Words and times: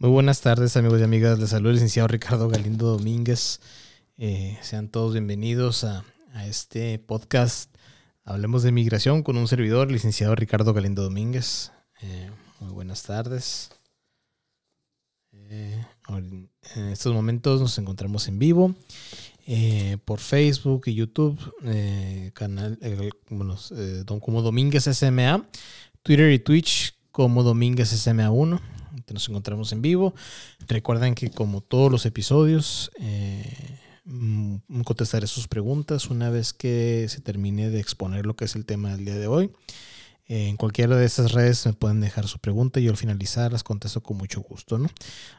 Muy 0.00 0.10
buenas 0.10 0.40
tardes 0.42 0.76
amigos 0.76 1.00
y 1.00 1.02
amigas, 1.02 1.40
les 1.40 1.50
saluda 1.50 1.70
el 1.70 1.74
licenciado 1.74 2.06
Ricardo 2.06 2.48
Galindo 2.48 2.86
Domínguez. 2.86 3.60
Eh, 4.16 4.56
sean 4.62 4.88
todos 4.88 5.12
bienvenidos 5.12 5.82
a, 5.82 6.04
este 6.46 7.00
podcast 7.00 7.74
Hablemos 8.22 8.62
de 8.62 8.70
Migración 8.70 9.24
con 9.24 9.36
un 9.36 9.48
servidor, 9.48 9.90
licenciado 9.90 10.36
Ricardo 10.36 10.72
Galindo 10.72 11.02
Domínguez. 11.02 11.72
Eh, 12.00 12.30
muy 12.60 12.70
buenas 12.70 13.02
tardes. 13.02 13.70
Eh, 15.32 15.84
en 16.06 16.48
estos 16.92 17.12
momentos 17.12 17.60
nos 17.60 17.76
encontramos 17.78 18.28
en 18.28 18.38
vivo 18.38 18.76
por 20.04 20.20
Facebook 20.20 20.84
y 20.86 20.94
YouTube, 20.94 21.40
canal 22.34 22.78
bueno, 23.30 23.56
como 24.20 24.42
Domínguez 24.42 24.84
SMA, 24.84 25.44
Twitter 26.04 26.30
y 26.30 26.38
Twitch 26.38 26.94
como 27.10 27.42
Domínguez 27.42 27.92
SMA1 27.92 28.60
nos 29.14 29.28
encontramos 29.28 29.72
en 29.72 29.82
vivo. 29.82 30.14
Recuerden 30.66 31.14
que 31.14 31.30
como 31.30 31.60
todos 31.60 31.90
los 31.90 32.06
episodios, 32.06 32.90
eh, 33.00 33.78
mm, 34.04 34.82
contestaré 34.84 35.26
sus 35.26 35.48
preguntas 35.48 36.10
una 36.10 36.30
vez 36.30 36.52
que 36.52 37.06
se 37.08 37.20
termine 37.20 37.70
de 37.70 37.80
exponer 37.80 38.26
lo 38.26 38.36
que 38.36 38.46
es 38.46 38.56
el 38.56 38.64
tema 38.64 38.90
del 38.92 39.04
día 39.04 39.16
de 39.16 39.26
hoy. 39.26 39.50
En 40.30 40.58
cualquiera 40.58 40.94
de 40.94 41.06
estas 41.06 41.32
redes 41.32 41.64
me 41.64 41.72
pueden 41.72 42.00
dejar 42.00 42.28
su 42.28 42.38
pregunta 42.38 42.80
y 42.80 42.88
al 42.88 42.98
finalizar 42.98 43.50
las 43.50 43.64
contesto 43.64 44.02
con 44.02 44.18
mucho 44.18 44.42
gusto. 44.42 44.76
¿no? 44.76 44.90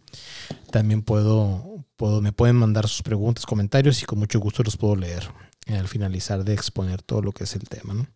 También 0.72 1.02
puedo, 1.02 1.83
puedo, 1.97 2.22
me 2.22 2.31
pueden 2.31 2.55
mandar 2.55 2.88
sus 2.88 3.03
preguntas, 3.03 3.45
comentarios 3.45 4.02
y 4.02 4.05
con 4.05 4.19
mucho 4.19 4.39
gusto 4.39 4.63
los 4.63 4.77
puedo 4.77 4.95
leer 4.95 5.29
al 5.67 5.88
finalizar 5.88 6.44
de 6.44 6.53
exponer 6.53 7.02
todo 7.02 7.22
lo 7.22 7.31
que 7.31 7.45
es 7.45 7.56
el 7.56 7.67
tema. 7.67 8.08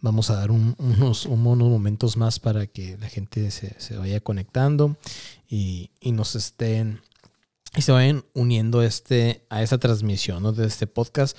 Vamos 0.00 0.30
a 0.30 0.36
dar 0.36 0.50
unos, 0.50 1.26
unos, 1.26 1.58
momentos 1.68 2.16
más 2.16 2.38
para 2.38 2.66
que 2.66 2.96
la 2.98 3.08
gente 3.08 3.50
se, 3.50 3.96
vaya 3.96 4.20
conectando 4.20 4.96
y, 5.48 5.90
nos 6.02 6.36
estén 6.36 7.00
y 7.74 7.82
se 7.82 7.92
vayan 7.92 8.24
uniendo 8.32 8.82
este, 8.82 9.42
a 9.50 9.62
esta 9.62 9.78
transmisión 9.78 10.54
de 10.54 10.66
este 10.66 10.86
podcast, 10.86 11.36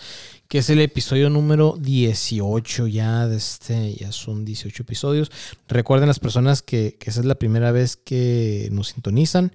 que 0.47 0.59
es 0.59 0.69
el 0.69 0.81
episodio 0.81 1.29
número 1.29 1.77
18 1.79 2.87
ya 2.87 3.27
de 3.27 3.37
este, 3.37 3.95
ya 3.95 4.11
son 4.11 4.43
18 4.43 4.83
episodios. 4.83 5.31
Recuerden 5.67 6.07
las 6.07 6.19
personas 6.19 6.61
que, 6.61 6.97
que 6.99 7.09
esa 7.09 7.21
es 7.21 7.25
la 7.25 7.35
primera 7.35 7.71
vez 7.71 7.95
que 7.95 8.69
nos 8.71 8.89
sintonizan. 8.89 9.53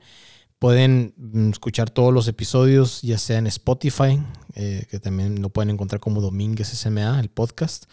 Pueden 0.62 1.12
mm, 1.16 1.50
escuchar 1.50 1.90
todos 1.90 2.14
los 2.14 2.28
episodios, 2.28 3.02
ya 3.02 3.18
sea 3.18 3.38
en 3.38 3.48
Spotify, 3.48 4.22
eh, 4.54 4.86
que 4.88 5.00
también 5.00 5.42
lo 5.42 5.50
pueden 5.50 5.70
encontrar 5.70 6.00
como 6.00 6.20
Domínguez 6.20 6.68
SMA, 6.68 7.18
el 7.18 7.30
podcast. 7.30 7.86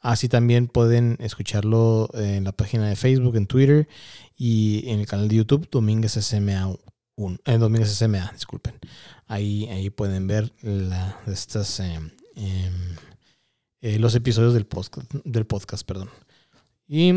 Así 0.00 0.30
también 0.30 0.68
pueden 0.68 1.18
escucharlo 1.20 2.08
en 2.14 2.44
la 2.44 2.52
página 2.52 2.88
de 2.88 2.96
Facebook, 2.96 3.36
en 3.36 3.46
Twitter 3.46 3.88
y 4.38 4.88
en 4.88 5.00
el 5.00 5.06
canal 5.06 5.28
de 5.28 5.36
YouTube 5.36 5.68
Domínguez 5.70 6.12
SMA. 6.12 6.74
1, 7.16 7.38
eh, 7.44 7.58
Domínguez 7.58 7.90
SMA, 7.90 8.30
disculpen. 8.32 8.72
Ahí, 9.26 9.68
ahí 9.68 9.90
pueden 9.90 10.26
ver 10.26 10.50
la, 10.62 11.20
estas, 11.26 11.78
em, 11.80 12.10
em, 12.36 12.96
eh, 13.82 13.98
los 13.98 14.14
episodios 14.14 14.54
del 14.54 14.64
podcast, 14.64 15.12
del 15.26 15.44
podcast. 15.44 15.86
Perdón. 15.86 16.08
Y 16.88 17.12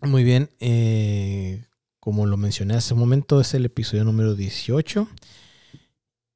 muy 0.00 0.22
bien. 0.22 0.48
Eh, 0.60 1.64
como 2.04 2.26
lo 2.26 2.36
mencioné 2.36 2.74
hace 2.74 2.92
un 2.92 3.00
momento, 3.00 3.40
es 3.40 3.54
el 3.54 3.64
episodio 3.64 4.04
número 4.04 4.34
18. 4.34 5.08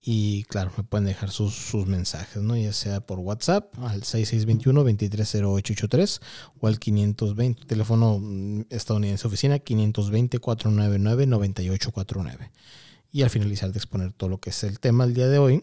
Y 0.00 0.44
claro, 0.44 0.72
me 0.78 0.82
pueden 0.82 1.04
dejar 1.04 1.30
sus, 1.30 1.74
mensajes, 1.86 2.42
¿no? 2.42 2.56
Ya 2.56 2.72
sea 2.72 3.02
por 3.02 3.18
WhatsApp 3.18 3.78
al 3.80 4.00
6621-230883 4.00 6.22
o 6.58 6.68
al 6.68 6.78
520, 6.78 7.66
teléfono 7.66 8.18
mm, 8.18 8.62
estadounidense 8.70 9.26
oficina 9.26 9.58
520-499-9849. 9.58 12.50
Y 13.12 13.20
al 13.20 13.28
finalizar 13.28 13.70
de 13.70 13.78
exponer 13.78 14.14
todo 14.14 14.30
lo 14.30 14.40
que 14.40 14.48
es 14.48 14.64
el 14.64 14.80
tema 14.80 15.04
el 15.04 15.12
día 15.12 15.28
de 15.28 15.36
hoy, 15.36 15.62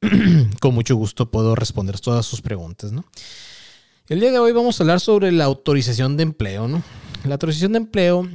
con 0.60 0.72
mucho 0.72 0.96
gusto 0.96 1.30
puedo 1.30 1.54
responder 1.54 2.00
todas 2.00 2.24
sus 2.24 2.40
preguntas, 2.40 2.90
¿no? 2.90 3.04
El 4.08 4.20
día 4.20 4.32
de 4.32 4.38
hoy 4.38 4.52
vamos 4.52 4.80
a 4.80 4.82
hablar 4.82 5.00
sobre 5.00 5.30
la 5.30 5.44
autorización 5.44 6.16
de 6.16 6.22
empleo, 6.22 6.68
¿no? 6.68 6.82
La 7.24 7.34
autorización 7.34 7.72
de 7.72 7.78
empleo 7.78 8.26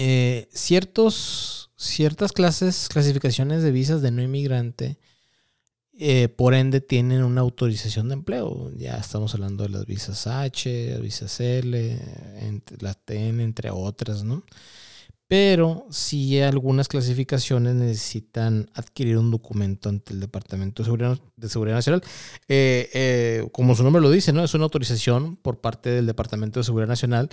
eh, 0.00 0.48
ciertas 0.52 1.68
clases, 2.32 2.88
clasificaciones 2.88 3.64
de 3.64 3.72
visas 3.72 4.00
de 4.00 4.12
no 4.12 4.22
inmigrante, 4.22 4.96
eh, 5.98 6.28
por 6.28 6.54
ende 6.54 6.80
tienen 6.80 7.24
una 7.24 7.40
autorización 7.40 8.08
de 8.08 8.14
empleo. 8.14 8.70
Ya 8.76 8.96
estamos 8.96 9.34
hablando 9.34 9.64
de 9.64 9.70
las 9.70 9.86
visas 9.86 10.28
H, 10.28 11.00
visas 11.02 11.40
L, 11.40 11.98
la 12.78 12.94
TN, 12.94 13.40
entre 13.40 13.70
otras, 13.70 14.22
¿no? 14.22 14.44
Pero 15.26 15.86
si 15.90 16.40
algunas 16.40 16.86
clasificaciones 16.86 17.74
necesitan 17.74 18.70
adquirir 18.74 19.18
un 19.18 19.32
documento 19.32 19.88
ante 19.88 20.12
el 20.12 20.20
Departamento 20.20 20.84
de 20.84 21.48
Seguridad, 21.48 21.74
Nacional. 21.74 22.02
Eh, 22.46 23.44
como 23.50 23.74
su 23.74 23.82
nombre 23.82 24.00
lo 24.00 24.12
dice, 24.12 24.32
¿no? 24.32 24.44
Es 24.44 24.54
una 24.54 24.64
autorización 24.64 25.34
por 25.36 25.60
parte 25.60 25.90
del 25.90 26.06
Departamento 26.06 26.60
de 26.60 26.64
Seguridad 26.64 26.88
Nacional 26.88 27.30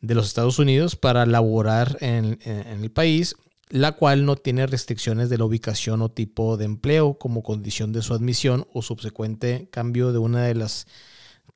de 0.00 0.14
los 0.14 0.26
Estados 0.26 0.58
Unidos 0.58 0.96
para 0.96 1.26
laborar 1.26 1.98
en, 2.00 2.38
el 2.44 2.90
país, 2.90 3.36
la 3.68 3.92
cual 3.92 4.24
no 4.24 4.36
tiene 4.36 4.66
restricciones 4.66 5.28
de 5.28 5.38
la 5.38 5.44
ubicación 5.44 6.02
o 6.02 6.10
tipo 6.10 6.56
de 6.56 6.64
empleo 6.64 7.18
como 7.18 7.42
condición 7.42 7.92
de 7.92 8.02
su 8.02 8.14
admisión 8.14 8.66
o 8.72 8.82
subsecuente 8.82 9.68
cambio 9.70 10.12
de 10.12 10.18
una 10.18 10.44
de 10.44 10.54
las 10.54 10.86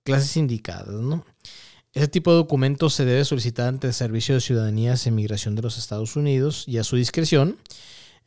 clases 0.05 0.37
indicadas. 0.37 0.95
Ese 1.93 2.09
tipo 2.09 2.33
de 2.33 2.39
documento 2.39 2.91
se 2.91 3.05
debe 3.05 3.25
solicitar 3.25 3.69
ante 3.69 3.87
el 3.87 3.95
Servicio 3.95 4.35
de 4.35 4.41
Ciudadanía 4.41 4.95
e 4.95 5.09
Inmigración 5.09 5.55
de 5.55 5.63
los 5.63 5.79
Estados 5.79 6.17
Unidos 6.17 6.65
y 6.67 6.79
a 6.79 6.85
su 6.85 6.97
discreción. 6.97 7.59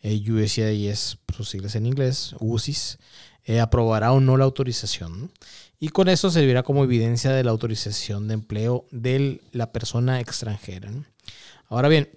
Eh, 0.02 0.24
USCIS, 0.32 1.18
sus 1.36 1.50
siglas 1.50 1.76
en 1.76 1.86
inglés, 1.86 2.36
USIS, 2.40 2.98
eh, 3.46 3.60
aprobará 3.60 4.12
o 4.14 4.20
no 4.20 4.38
la 4.38 4.46
autorización 4.46 5.32
y 5.80 5.90
con 5.90 6.10
eso 6.10 6.32
servirá 6.32 6.64
como 6.64 6.84
evidencia 6.84 7.32
de 7.32 7.44
la 7.44 7.52
autorización 7.52 8.28
de 8.28 8.34
empleo 8.34 8.86
de 8.92 9.42
la 9.52 9.72
persona 9.72 10.20
extranjera. 10.20 10.92
Ahora 11.68 11.88
bien, 11.88 12.10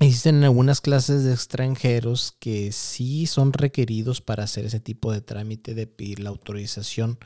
existen 0.00 0.44
algunas 0.44 0.80
clases 0.80 1.24
de 1.24 1.32
extranjeros 1.32 2.34
que 2.38 2.72
sí 2.72 3.26
son 3.26 3.52
requeridos 3.52 4.20
para 4.20 4.44
hacer 4.44 4.66
ese 4.66 4.80
tipo 4.80 5.12
de 5.12 5.20
trámite 5.20 5.74
de 5.74 5.86
pedir 5.86 6.20
la 6.20 6.30
autorización 6.30 7.18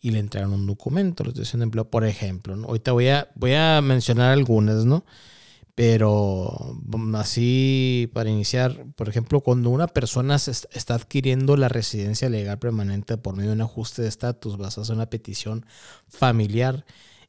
y 0.00 0.10
le 0.10 0.18
entregan 0.18 0.52
un 0.52 0.66
documento, 0.66 1.24
la 1.24 1.28
autorización 1.28 1.60
de 1.60 1.64
empleo, 1.64 1.88
por 1.88 2.04
ejemplo. 2.04 2.54
Ahorita 2.54 2.92
voy 2.92 3.08
a, 3.08 3.28
voy 3.36 3.54
a 3.54 3.80
mencionar 3.80 4.32
algunas, 4.32 4.84
¿no? 4.84 5.04
Pero 5.74 6.78
mm, 6.84 7.16
así, 7.16 8.10
para 8.12 8.30
iniciar, 8.30 8.86
por 8.96 9.08
ejemplo, 9.08 9.40
cuando 9.40 9.70
una 9.70 9.88
persona 9.88 10.36
está 10.36 10.94
adquiriendo 10.94 11.56
la 11.56 11.68
residencia 11.68 12.28
legal 12.28 12.58
permanente 12.58 13.16
por 13.16 13.36
medio 13.36 13.50
de 13.50 13.56
un 13.56 13.62
ajuste 13.62 14.02
de 14.02 14.08
estatus 14.08 14.56
basado 14.56 14.86
en 14.88 14.96
una 14.98 15.10
petición 15.10 15.66
familiar, 16.08 16.84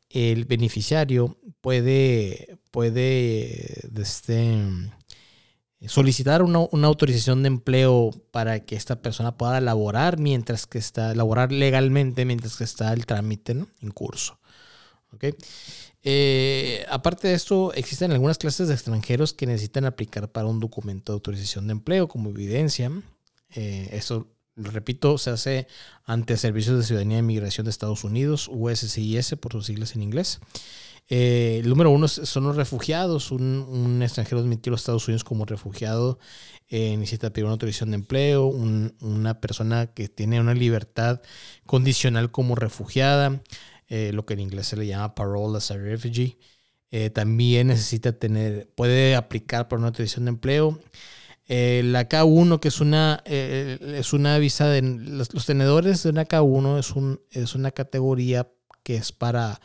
el 0.10 0.46
beneficiario 0.46 1.38
puede, 1.62 2.60
puede 2.72 3.90
este, 4.00 4.56
solicitar 5.88 6.44
una, 6.44 6.88
autorización 6.88 7.44
de 7.44 7.48
empleo 7.48 8.12
para 8.32 8.60
que 8.62 8.76
esta 8.76 9.02
persona 9.02 9.38
pueda 9.38 9.60
laborar 9.62 10.20
mientras 10.20 10.68
que 10.68 10.78
está, 10.78 11.14
laborar 11.16 11.52
legalmente 11.52 12.26
mientras 12.26 12.58
que 12.58 12.64
está 12.64 12.94
el 12.94 13.06
trámite 13.06 13.52
en 13.54 13.92
curso. 13.92 14.40
¿okay? 15.12 15.34
Eh, 16.08 16.86
aparte 16.88 17.28
de 17.28 17.34
esto, 17.34 17.74
existen 17.74 18.12
algunas 18.12 18.38
clases 18.38 18.68
de 18.68 18.76
extranjeros 18.76 19.34
que 19.34 19.48
necesitan 19.48 19.86
aplicar 19.86 20.32
para 20.32 20.46
un 20.46 20.60
documento 20.60 21.12
de 21.12 21.16
autorización 21.16 21.66
de 21.66 21.72
empleo 21.72 22.08
como 22.08 22.30
evidencia. 22.30 22.92
Eh, 23.56 23.90
eso, 23.92 24.28
lo 24.54 24.70
repito, 24.70 25.18
se 25.18 25.32
hace 25.32 25.68
ante 26.06 26.38
Servicios 26.38 26.78
de 26.78 26.84
Ciudadanía 26.84 27.18
e 27.18 27.22
Inmigración 27.22 27.66
de 27.66 27.72
Estados 27.72 28.04
Unidos, 28.04 28.48
USCIS 28.54 29.36
por 29.42 29.54
sus 29.54 29.66
siglas 29.66 29.96
en 29.96 30.04
inglés. 30.04 30.40
Eh, 31.10 31.62
el 31.64 31.70
número 31.70 31.90
uno 31.90 32.08
son 32.08 32.44
los 32.44 32.56
refugiados. 32.56 33.32
Un, 33.32 34.00
extranjero 34.04 34.42
admitido 34.42 34.72
a 34.72 34.74
los 34.74 34.82
Estados 34.82 35.08
Unidos 35.08 35.24
como 35.24 35.46
refugiado 35.46 36.20
necesita 36.70 37.32
pedir 37.32 37.46
una 37.46 37.54
autorización 37.54 37.92
de 37.92 37.96
empleo. 37.96 38.46
una 38.46 39.42
persona 39.42 39.88
que 39.88 40.08
tiene 40.08 40.40
una 40.40 40.54
libertad 40.54 41.22
condicional 41.66 42.30
como 42.30 42.54
refugiada 42.56 43.42
eh, 43.88 44.12
lo 44.14 44.26
que 44.26 44.34
en 44.34 44.40
inglés 44.40 44.68
se 44.68 44.78
le 44.78 44.88
llama 44.88 45.16
parole 45.16 45.58
as 45.58 45.72
a 45.72 45.78
refugee. 45.78 46.38
Eh, 46.92 47.10
también 47.10 47.68
necesita 47.68 48.14
tener, 48.14 48.70
puede 48.76 49.16
aplicar 49.16 49.68
para 49.68 49.80
una 49.80 49.88
autorización 49.88 50.26
de 50.26 50.30
empleo. 50.30 50.80
Eh, 51.48 51.82
la 51.86 52.10
K1, 52.10 52.60
que 52.60 52.70
es 52.70 52.80
una, 52.80 53.22
es 53.26 54.14
una 54.14 54.38
visa 54.40 54.68
de 54.68 54.82
los, 54.82 55.30
tenedores 55.46 56.04
de 56.04 56.10
una 56.10 56.26
K1, 56.26 56.80
es, 56.80 56.92
un, 56.92 57.22
es 57.32 57.54
una 57.54 57.72
categoría 57.72 58.48
que 58.84 58.96
es 58.96 59.12
para 59.12 59.60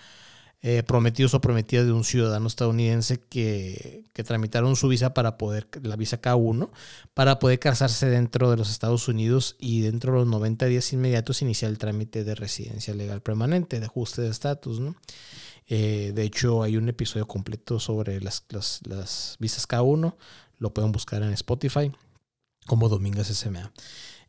eh, 0.63 0.83
prometidos 0.83 1.33
o 1.33 1.41
prometidas 1.41 1.87
de 1.87 1.93
un 1.93 2.05
ciudadano 2.05 2.47
estadounidense 2.47 3.19
que, 3.19 4.05
tramitaron 4.27 4.77
su 4.77 4.89
visa 4.89 5.15
para 5.15 5.39
poder, 5.39 5.67
la 5.83 5.97
visa 5.97 6.21
K1, 6.21 6.69
para 7.15 7.39
poder 7.39 7.59
casarse 7.59 8.07
dentro 8.07 8.51
de 8.51 8.59
los 8.59 8.71
Estados 8.71 9.09
Unidos 9.09 9.57
y 9.59 9.81
dentro 9.81 10.13
de 10.13 10.19
los 10.19 10.29
90 10.29 10.67
días 10.67 10.93
inmediatos 10.93 11.41
iniciar 11.41 11.71
el 11.71 11.79
trámite 11.79 12.23
de 12.23 12.35
residencia 12.35 12.93
legal 12.93 13.23
permanente, 13.23 13.81
de 13.81 13.87
ajuste 13.87 14.21
de 14.21 14.29
estatus, 14.29 14.79
¿no? 14.81 14.95
Eh, 15.67 16.13
de 16.15 16.25
hecho, 16.25 16.63
hay 16.63 16.77
un 16.77 16.89
episodio 16.89 17.27
completo 17.27 17.79
sobre 17.79 18.21
las, 18.21 18.45
las, 18.51 19.37
visas 19.39 19.67
K1. 19.67 20.15
Lo 20.59 20.75
pueden 20.75 20.93
buscar 20.93 21.23
en 21.23 21.33
Spotify 21.33 21.91
como 22.67 22.89
Domínguez 22.89 23.29
SMA. 23.29 23.73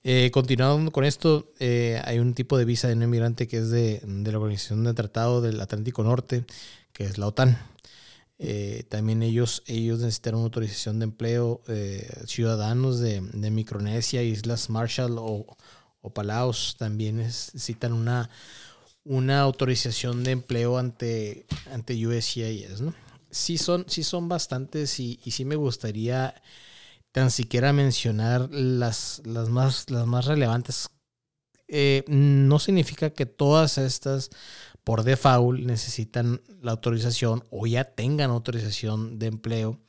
Eh, 0.03 0.31
continuando 0.31 0.91
con 0.91 1.03
esto, 1.03 1.51
eh, 1.59 2.01
hay 2.05 2.19
un 2.19 2.33
tipo 2.33 2.57
de 2.57 2.65
visa 2.65 2.87
de 2.87 2.95
no 2.95 3.05
inmigrante 3.05 3.47
que 3.47 3.57
es 3.57 3.69
de, 3.69 4.01
la 4.05 4.37
Organización 4.37 4.83
del 4.83 4.95
Tratado 4.95 5.41
del 5.41 5.61
Atlántico 5.61 6.03
Norte, 6.03 6.45
que 6.91 7.03
es 7.03 7.17
la 7.17 7.27
OTAN. 7.27 7.57
también 8.89 9.21
ellos, 9.21 9.63
ellos 9.67 9.99
necesitan 9.99 10.35
una 10.35 10.45
autorización 10.45 10.99
de 10.99 11.05
empleo. 11.05 11.61
ciudadanos 12.25 12.99
de, 12.99 13.21
Micronesia, 13.21 14.23
Islas 14.23 14.69
Marshall 14.69 15.17
o, 15.19 15.45
o 16.01 16.13
Palaos 16.13 16.75
también 16.79 17.17
necesitan 17.17 17.93
una 17.93 18.29
una 19.03 19.41
autorización 19.41 20.23
de 20.23 20.31
empleo 20.31 20.77
ante, 20.77 21.45
ante 21.71 22.05
USCIS, 22.05 22.81
¿no? 22.81 22.93
Sí 23.29 23.57
son, 23.57 23.85
sí 23.87 24.03
son 24.03 24.27
bastantes 24.27 24.99
y, 24.99 25.19
y 25.23 25.31
sí 25.31 25.45
me 25.45 25.55
gustaría 25.55 26.35
tan 27.11 27.31
siquiera 27.31 27.73
mencionar 27.73 28.49
las, 28.51 29.21
las, 29.25 29.49
más, 29.49 29.89
las 29.89 30.05
más 30.05 30.25
relevantes. 30.25 30.89
Eh, 31.67 32.03
no 32.07 32.59
significa 32.59 33.11
que 33.11 33.25
todas 33.25 33.77
estas 33.77 34.29
por 34.83 35.03
default 35.03 35.61
necesitan 35.61 36.41
la 36.61 36.71
autorización 36.71 37.43
o 37.49 37.67
ya 37.67 37.83
tengan 37.83 38.29
autorización 38.31 39.19
de 39.19 39.27
empleo 39.27 39.79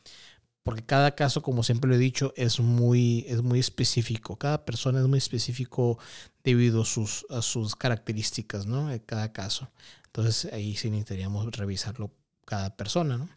porque 0.62 0.84
cada 0.84 1.14
caso, 1.14 1.42
como 1.42 1.64
siempre 1.64 1.88
lo 1.88 1.96
he 1.96 1.98
dicho, 1.98 2.32
es 2.36 2.60
muy, 2.60 3.24
es 3.28 3.42
muy 3.42 3.58
específico. 3.58 4.38
Cada 4.38 4.64
persona 4.64 5.00
es 5.00 5.08
muy 5.08 5.18
específico 5.18 5.98
debido 6.44 6.82
a 6.82 6.84
sus, 6.84 7.26
a 7.30 7.42
sus 7.42 7.74
características, 7.74 8.66
¿no? 8.66 8.88
De 8.88 9.02
cada 9.02 9.32
caso. 9.32 9.70
Entonces 10.06 10.52
ahí 10.52 10.76
sí 10.76 10.90
necesitaríamos 10.90 11.50
revisarlo 11.56 12.12
cada 12.44 12.76
persona, 12.76 13.18
¿no? 13.18 13.28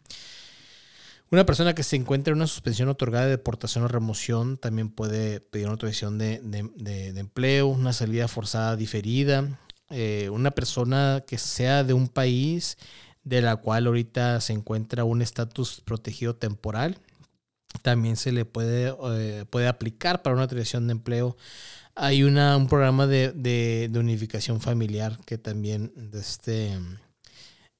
Una 1.30 1.44
persona 1.44 1.74
que 1.74 1.82
se 1.82 1.96
encuentra 1.96 2.32
en 2.32 2.38
una 2.38 2.46
suspensión 2.46 2.88
otorgada 2.88 3.24
de 3.24 3.32
deportación 3.32 3.84
o 3.84 3.88
remoción 3.88 4.58
también 4.58 4.90
puede 4.90 5.40
pedir 5.40 5.66
una 5.66 5.72
autorización 5.72 6.18
de, 6.18 6.40
de, 6.42 7.18
empleo, 7.18 7.66
una 7.66 7.92
salida 7.92 8.28
forzada 8.28 8.76
diferida. 8.76 9.58
Eh, 9.90 10.28
una 10.32 10.52
persona 10.52 11.24
que 11.26 11.38
sea 11.38 11.84
de 11.84 11.94
un 11.94 12.08
país 12.08 12.78
de 13.24 13.42
la 13.42 13.56
cual 13.56 13.86
ahorita 13.86 14.40
se 14.40 14.52
encuentra 14.52 15.04
un 15.04 15.20
estatus 15.20 15.80
protegido 15.84 16.36
temporal 16.36 17.00
también 17.82 18.16
se 18.16 18.32
le 18.32 18.44
puede, 18.44 18.94
eh, 19.14 19.44
puede 19.48 19.68
aplicar 19.68 20.22
para 20.22 20.34
una 20.34 20.44
autorización 20.44 20.86
de 20.86 20.92
empleo. 20.92 21.36
Hay 21.94 22.22
una, 22.22 22.56
un 22.56 22.68
programa 22.68 23.06
de, 23.06 23.90
unificación 23.94 24.60
familiar 24.60 25.18
que 25.24 25.38
también, 25.38 25.92
este, 26.12 26.78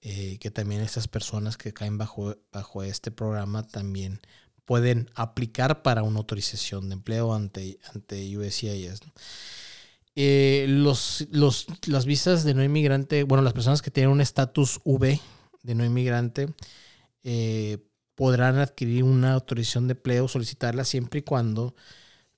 eh, 0.08 0.38
que 0.38 0.52
también 0.52 0.82
estas 0.82 1.08
personas 1.08 1.56
que 1.56 1.74
caen 1.74 1.98
bajo, 1.98 2.36
bajo 2.52 2.84
este 2.84 3.10
programa 3.10 3.66
también 3.66 4.20
pueden 4.64 5.10
aplicar 5.16 5.82
para 5.82 6.04
una 6.04 6.18
autorización 6.18 6.88
de 6.88 6.94
empleo 6.94 7.34
ante, 7.34 7.80
ante 7.92 8.38
USCIS. 8.38 9.00
Eh, 10.14 10.66
los, 10.68 11.26
los, 11.32 11.66
las 11.88 12.06
visas 12.06 12.44
de 12.44 12.54
no 12.54 12.62
inmigrante, 12.62 13.24
bueno, 13.24 13.42
las 13.42 13.52
personas 13.52 13.82
que 13.82 13.90
tienen 13.90 14.12
un 14.12 14.20
estatus 14.20 14.80
V 14.84 15.20
de 15.64 15.74
no 15.74 15.84
inmigrante, 15.84 16.54
podrán 18.14 18.58
adquirir 18.60 19.02
una 19.02 19.32
autorización 19.32 19.88
de 19.88 19.94
empleo, 19.94 20.28
solicitarla 20.28 20.84
siempre 20.84 21.18
y 21.18 21.22
cuando, 21.22 21.74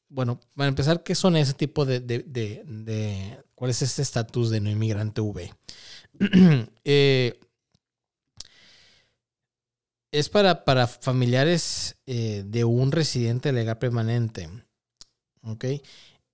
bueno, 0.09 0.41
para 0.55 0.69
empezar, 0.69 1.03
¿qué 1.03 1.15
son 1.15 1.37
ese 1.37 1.53
tipo 1.53 1.85
de, 1.85 2.01
de, 2.01 3.45
cuál 3.55 3.71
es 3.71 3.83
este 3.83 4.01
estatus 4.01 4.49
de 4.49 4.63
no 4.63 4.71
inmigrante 4.71 5.21
V? 5.21 5.53
Eh, 6.91 7.39
es 10.13 10.29
para, 10.29 10.65
para 10.65 10.87
familiares 10.87 11.97
eh, 12.07 12.43
de 12.47 12.65
un 12.65 12.93
residente 12.93 13.53
legal 13.53 13.79
permanente. 13.79 14.49
¿Ok? 15.43 15.65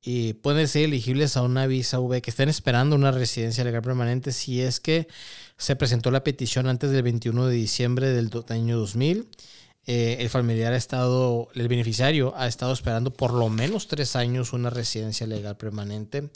Y 0.03 0.35
pueden 0.35 0.69
ser 0.69 0.85
elegibles 0.85 1.37
a 1.37 1.43
una 1.43 1.67
visa 1.67 1.99
V 1.99 2.21
que 2.21 2.31
estén 2.31 2.49
esperando 2.49 2.95
una 2.95 3.11
residencia 3.11 3.65
legal 3.65 3.83
permanente 3.83 4.33
si 4.33 4.61
es 4.61 4.79
que 4.79 5.09
se 5.57 5.77
presentó 5.77 6.11
la 6.11 6.25
petición 6.25 6.69
antes 6.69 6.91
del 6.91 7.03
21 7.03 7.47
de 7.47 7.55
diciembre 7.55 8.09
del 8.09 8.31
año 8.51 8.79
2000. 8.79 9.29
Eh, 9.87 10.17
el 10.21 10.31
familiar 10.31 10.73
ha 10.73 10.77
estado, 10.77 11.49
el 11.55 11.69
beneficiario 11.69 12.35
ha 12.37 12.47
estado 12.47 12.73
esperando 12.73 13.13
por 13.13 13.33
lo 13.33 13.49
menos 13.49 13.87
tres 13.87 14.17
años 14.17 14.53
una 14.53 14.71
residencia 14.71 15.27
legal 15.27 15.57
permanente 15.57 16.31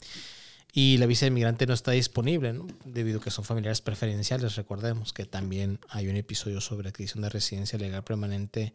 y 0.71 0.97
la 0.97 1.05
visa 1.05 1.25
de 1.25 1.29
inmigrante 1.29 1.65
no 1.65 1.73
está 1.73 1.91
disponible, 1.91 2.59
debido 2.85 3.19
a 3.19 3.23
que 3.23 3.31
son 3.31 3.45
familiares 3.45 3.81
preferenciales. 3.81 4.55
Recordemos 4.55 5.13
que 5.13 5.25
también 5.25 5.79
hay 5.89 6.07
un 6.07 6.15
episodio 6.15 6.61
sobre 6.61 6.89
adquisición 6.89 7.23
de 7.23 7.29
residencia 7.29 7.79
legal 7.79 8.03
permanente 8.03 8.73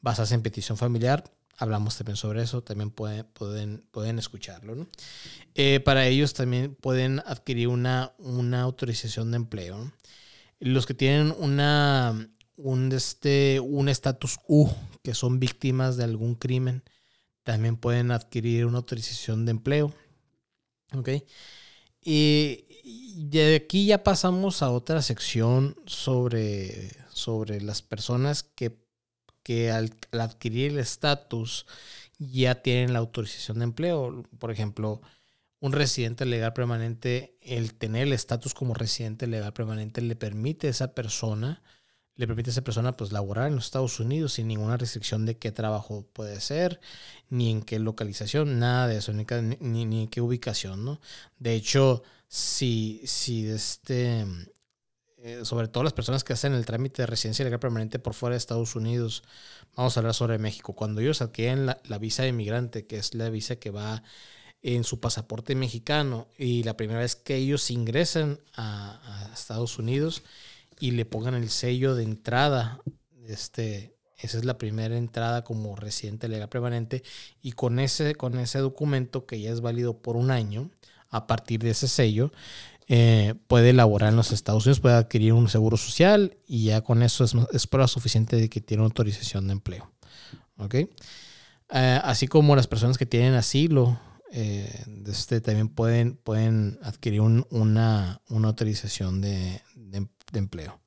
basada 0.00 0.34
en 0.34 0.42
petición 0.42 0.76
familiar 0.76 1.24
hablamos 1.58 1.96
también 1.96 2.16
sobre 2.16 2.42
eso, 2.42 2.62
también 2.62 2.90
pueden, 2.90 3.24
pueden, 3.32 3.84
pueden 3.90 4.18
escucharlo. 4.18 4.86
Eh, 5.54 5.80
para 5.80 6.06
ellos 6.06 6.34
también 6.34 6.74
pueden 6.74 7.20
adquirir 7.20 7.68
una, 7.68 8.12
una 8.18 8.62
autorización 8.62 9.30
de 9.30 9.36
empleo. 9.36 9.92
Los 10.60 10.86
que 10.86 10.94
tienen 10.94 11.34
una, 11.38 12.28
un 12.56 12.92
este, 12.92 13.60
un 13.60 13.88
estatus 13.88 14.38
U, 14.48 14.68
que 15.02 15.14
son 15.14 15.40
víctimas 15.40 15.96
de 15.96 16.04
algún 16.04 16.34
crimen, 16.34 16.82
también 17.42 17.76
pueden 17.76 18.10
adquirir 18.10 18.66
una 18.66 18.78
autorización 18.78 19.44
de 19.44 19.50
empleo. 19.52 19.94
¿Ok? 20.96 21.10
Y 22.00 22.64
de 23.16 23.56
aquí 23.56 23.86
ya 23.86 24.02
pasamos 24.02 24.62
a 24.62 24.70
otra 24.70 25.00
sección 25.02 25.76
sobre, 25.86 26.90
sobre 27.08 27.60
las 27.60 27.80
personas 27.82 28.42
que 28.42 28.84
que 29.44 29.70
al, 29.70 29.94
adquirir 30.12 30.72
el 30.72 30.78
estatus 30.78 31.66
ya 32.18 32.62
tienen 32.62 32.92
la 32.92 32.98
autorización 32.98 33.58
de 33.58 33.64
empleo. 33.64 34.24
Por 34.40 34.50
ejemplo, 34.50 35.02
un 35.60 35.72
residente 35.72 36.24
legal 36.24 36.52
permanente, 36.54 37.36
el 37.42 37.74
tener 37.74 38.04
el 38.08 38.12
estatus 38.14 38.54
como 38.54 38.74
residente 38.74 39.28
legal 39.28 39.52
permanente 39.52 40.00
le 40.00 40.16
permite 40.16 40.66
a 40.66 40.70
esa 40.70 40.94
persona, 40.94 41.62
le 42.16 42.26
permite 42.26 42.50
a 42.50 42.52
esa 42.52 42.62
persona 42.62 42.96
pues 42.96 43.12
laborar 43.12 43.48
en 43.48 43.56
los 43.56 43.66
Estados 43.66 43.98
Unidos 44.00 44.34
sin 44.34 44.48
ninguna 44.48 44.76
restricción 44.76 45.26
de 45.26 45.36
qué 45.36 45.52
trabajo 45.52 46.06
puede 46.12 46.40
ser, 46.40 46.80
ni 47.28 47.50
en 47.50 47.62
qué 47.62 47.78
localizazación, 47.78 48.58
nada 48.58 48.86
de 48.86 48.98
eso, 48.98 49.12
ni, 49.12 49.24
ni, 49.84 50.02
en 50.02 50.08
qué 50.08 50.20
ubicación, 50.20 50.84
¿no? 50.84 51.00
De 51.38 51.54
hecho, 51.54 52.02
si, 52.28 53.00
si 53.04 53.48
este, 53.48 54.24
eh, 55.24 55.42
sobre 55.46 55.68
todo 55.68 55.82
las 55.82 55.94
personas 55.94 56.22
que 56.22 56.34
hacen 56.34 56.52
el 56.52 56.66
trámite 56.66 57.00
de 57.00 57.06
residencia 57.06 57.46
legal 57.46 57.58
permanente 57.58 57.98
por 57.98 58.12
fuera 58.12 58.34
de 58.34 58.38
Estados 58.38 58.76
Unidos. 58.76 59.22
Vamos 59.74 59.96
a 59.96 60.00
hablar 60.00 60.12
sobre 60.12 60.36
México. 60.36 60.74
Cuando 60.74 61.00
ellos 61.00 61.22
adquieren 61.22 61.64
la, 61.64 61.98
visa 61.98 62.24
de 62.24 62.28
inmigrante, 62.28 62.86
que 62.86 62.98
es 62.98 63.14
la 63.14 63.30
visa 63.30 63.56
que 63.56 63.70
va 63.70 64.02
en 64.60 64.84
su 64.84 65.00
pasaporte 65.00 65.54
mexicano, 65.54 66.28
y 66.36 66.62
la 66.64 66.76
primera 66.76 67.00
vez 67.00 67.16
que 67.16 67.36
ellos 67.36 67.70
ingresan 67.70 68.38
a, 68.54 69.30
Estados 69.32 69.78
Unidos 69.78 70.22
y 70.80 70.92
le 70.92 71.04
pongan 71.04 71.34
el 71.34 71.50
sello 71.50 71.94
de 71.94 72.04
entrada, 72.04 72.80
este, 73.26 73.96
esa 74.18 74.38
es 74.38 74.44
la 74.44 74.58
primera 74.58 74.96
entrada 74.96 75.44
como 75.44 75.76
residente 75.76 76.28
legal 76.28 76.48
permanente, 76.48 77.02
y 77.42 77.52
con 77.52 77.78
ese, 77.78 78.14
con 78.14 78.38
ese 78.38 78.58
documento 78.58 79.26
que 79.26 79.40
ya 79.40 79.50
es 79.50 79.60
válido 79.60 79.98
por 79.98 80.16
un 80.16 80.30
año, 80.30 80.70
a 81.10 81.26
partir 81.26 81.60
de 81.60 81.70
ese 81.70 81.88
sello, 81.88 82.32
eh, 82.86 83.34
puede 83.46 83.70
elaborar 83.70 84.10
en 84.10 84.16
los 84.16 84.32
Estados 84.32 84.66
Unidos, 84.66 84.80
puede 84.80 84.96
adquirir 84.96 85.32
un 85.32 85.48
seguro 85.48 85.76
social 85.76 86.36
y 86.46 86.64
ya 86.64 86.82
con 86.82 87.02
eso 87.02 87.24
es, 87.24 87.34
es 87.52 87.66
prueba 87.66 87.88
suficiente 87.88 88.36
de 88.36 88.50
que 88.50 88.60
tiene 88.60 88.82
autorización 88.82 89.46
de 89.46 89.52
empleo. 89.52 89.90
¿Ok? 90.58 90.74
Eh, 90.74 92.00
así 92.02 92.26
como 92.28 92.54
las 92.56 92.66
personas 92.66 92.98
que 92.98 93.06
tienen 93.06 93.34
asilo, 93.34 93.98
eh, 94.30 94.84
este, 95.06 95.40
también 95.40 95.68
pueden, 95.68 96.16
pueden 96.16 96.78
adquirir 96.82 97.20
una, 97.20 98.20
autorización 98.28 99.20
de, 99.20 99.62
empleo. 100.38 100.80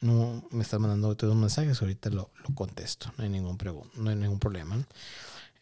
no, 0.00 0.48
me 0.50 0.62
están 0.62 0.82
mandando 0.82 1.16
todos 1.16 1.32
los 1.32 1.40
mensajes, 1.40 1.80
ahorita 1.80 2.10
lo, 2.10 2.30
contesto, 2.54 3.12
no 3.16 3.24
hay 3.24 3.30
ningún, 3.30 3.58
no 3.96 4.10
hay 4.10 4.16
ningún 4.16 4.38
problema. 4.38 4.78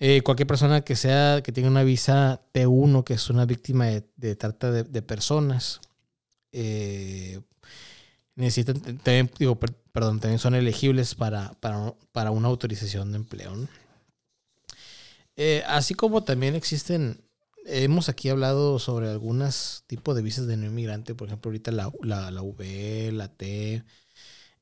Eh, 0.01 0.23
cualquier 0.23 0.47
persona 0.47 0.83
que 0.83 0.97
sea 0.97 1.41
que 1.43 1.53
tenga 1.53 1.69
una 1.69 1.85
visa 1.85 2.43
T1, 2.53 3.05
que 3.05 3.15
es 3.15 3.31
una 3.31 3.47
víctima 3.47 3.87
de, 3.87 4.37
trata 4.37 4.71
de, 4.71 5.03
personas, 5.03 5.81
eh, 6.53 7.41
necesitan, 8.35 8.81
también, 8.81 9.31
digo, 9.39 9.59
perdón, 9.59 10.21
también 10.21 10.39
son 10.39 10.55
elegibles 10.55 11.15
para, 11.15 11.55
para, 11.61 12.31
una 12.31 12.49
autorización 12.49 13.13
de 13.13 13.19
empleo. 13.19 13.53
Eh, 15.37 15.63
así 15.67 15.95
como 15.95 16.23
también 16.23 16.55
existen 16.55 17.21
hemos 17.65 18.09
aquí 18.09 18.29
hablado 18.29 18.79
sobre 18.79 19.09
algunos 19.09 19.85
tipos 19.87 20.15
de 20.17 20.23
visas 20.23 20.47
de 20.47 20.57
no 20.57 20.67
inmigrante, 20.67 21.15
por 21.15 21.29
ejemplo, 21.29 21.51
ahorita 21.51 21.73
la, 21.73 21.91
la, 22.03 22.31
la 22.31 22.43
V, 22.43 23.13
la 23.13 23.29
T. 23.29 23.85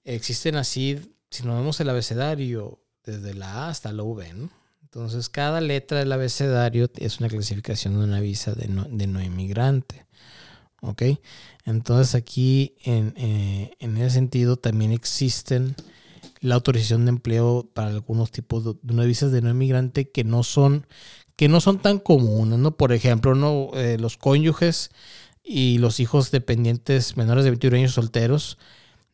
Existen 0.05 0.57
así, 0.57 1.15
si 1.31 1.45
nos 1.45 1.59
vemos 1.59 1.81
el 1.81 1.89
abecedario, 1.91 2.81
desde 3.05 3.35
la 3.35 3.67
A 3.67 3.69
hasta 3.69 3.93
la 3.93 4.03
V, 4.03 4.33
¿no? 4.35 4.51
Entonces, 4.83 5.29
cada 5.29 5.61
letra 5.61 6.01
del 6.01 6.13
abecedario 6.13 6.91
es 6.97 7.19
una 7.19 7.29
clasificación 7.29 7.99
de 7.99 8.05
una 8.05 8.21
visa 8.21 8.53
de 8.53 8.69
no, 8.69 8.85
de 8.85 9.07
no 9.07 9.23
inmigrante. 9.23 10.07
¿Ok? 10.83 11.03
Entonces, 11.65 12.15
aquí 12.15 12.75
en, 12.83 13.15
eh, 13.17 13.71
en 13.79 13.97
ese 13.97 14.11
sentido 14.11 14.57
también 14.57 14.93
existen 14.93 15.77
la 16.41 16.57
autorización 16.57 17.07
de 17.07 17.11
empleo 17.11 17.71
para 17.73 17.89
algunos 17.89 18.33
tipos 18.33 18.65
de, 18.65 18.75
de 18.83 19.07
visas 19.07 19.33
de 19.33 19.41
no 19.41 19.49
inmigrante 19.49 20.11
que 20.11 20.25
no 20.25 20.43
son 20.43 20.87
que 21.37 21.49
no 21.49 21.61
son 21.61 21.79
tan 21.79 21.99
comunes, 21.99 22.59
¿no? 22.59 22.77
Por 22.77 22.93
ejemplo, 22.93 23.35
¿no? 23.35 23.71
Eh, 23.75 23.97
los 23.99 24.17
cónyuges 24.17 24.91
y 25.43 25.79
los 25.79 26.01
hijos 26.01 26.31
dependientes 26.31 27.17
menores 27.17 27.45
de 27.45 27.51
21 27.51 27.77
años 27.77 27.93
solteros 27.93 28.59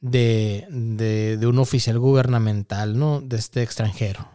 de, 0.01 0.67
de, 0.71 1.47
un 1.47 1.59
oficial 1.59 1.99
gubernamental, 1.99 2.99
¿no? 2.99 3.21
De 3.21 3.37
este 3.37 3.63
extranjero. 3.63 4.29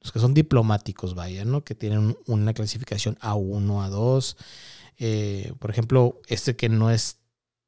Los 0.00 0.12
que 0.12 0.18
son 0.18 0.34
diplomáticos, 0.34 1.14
vaya, 1.14 1.44
¿no? 1.44 1.62
Que 1.62 1.74
tienen 1.74 2.16
una 2.26 2.54
clasificación 2.54 3.16
A1, 3.16 3.90
A2. 3.90 4.36
Eh, 4.98 5.52
por 5.58 5.70
ejemplo, 5.70 6.20
este 6.26 6.56
que 6.56 6.68
no 6.68 6.90
es 6.90 7.18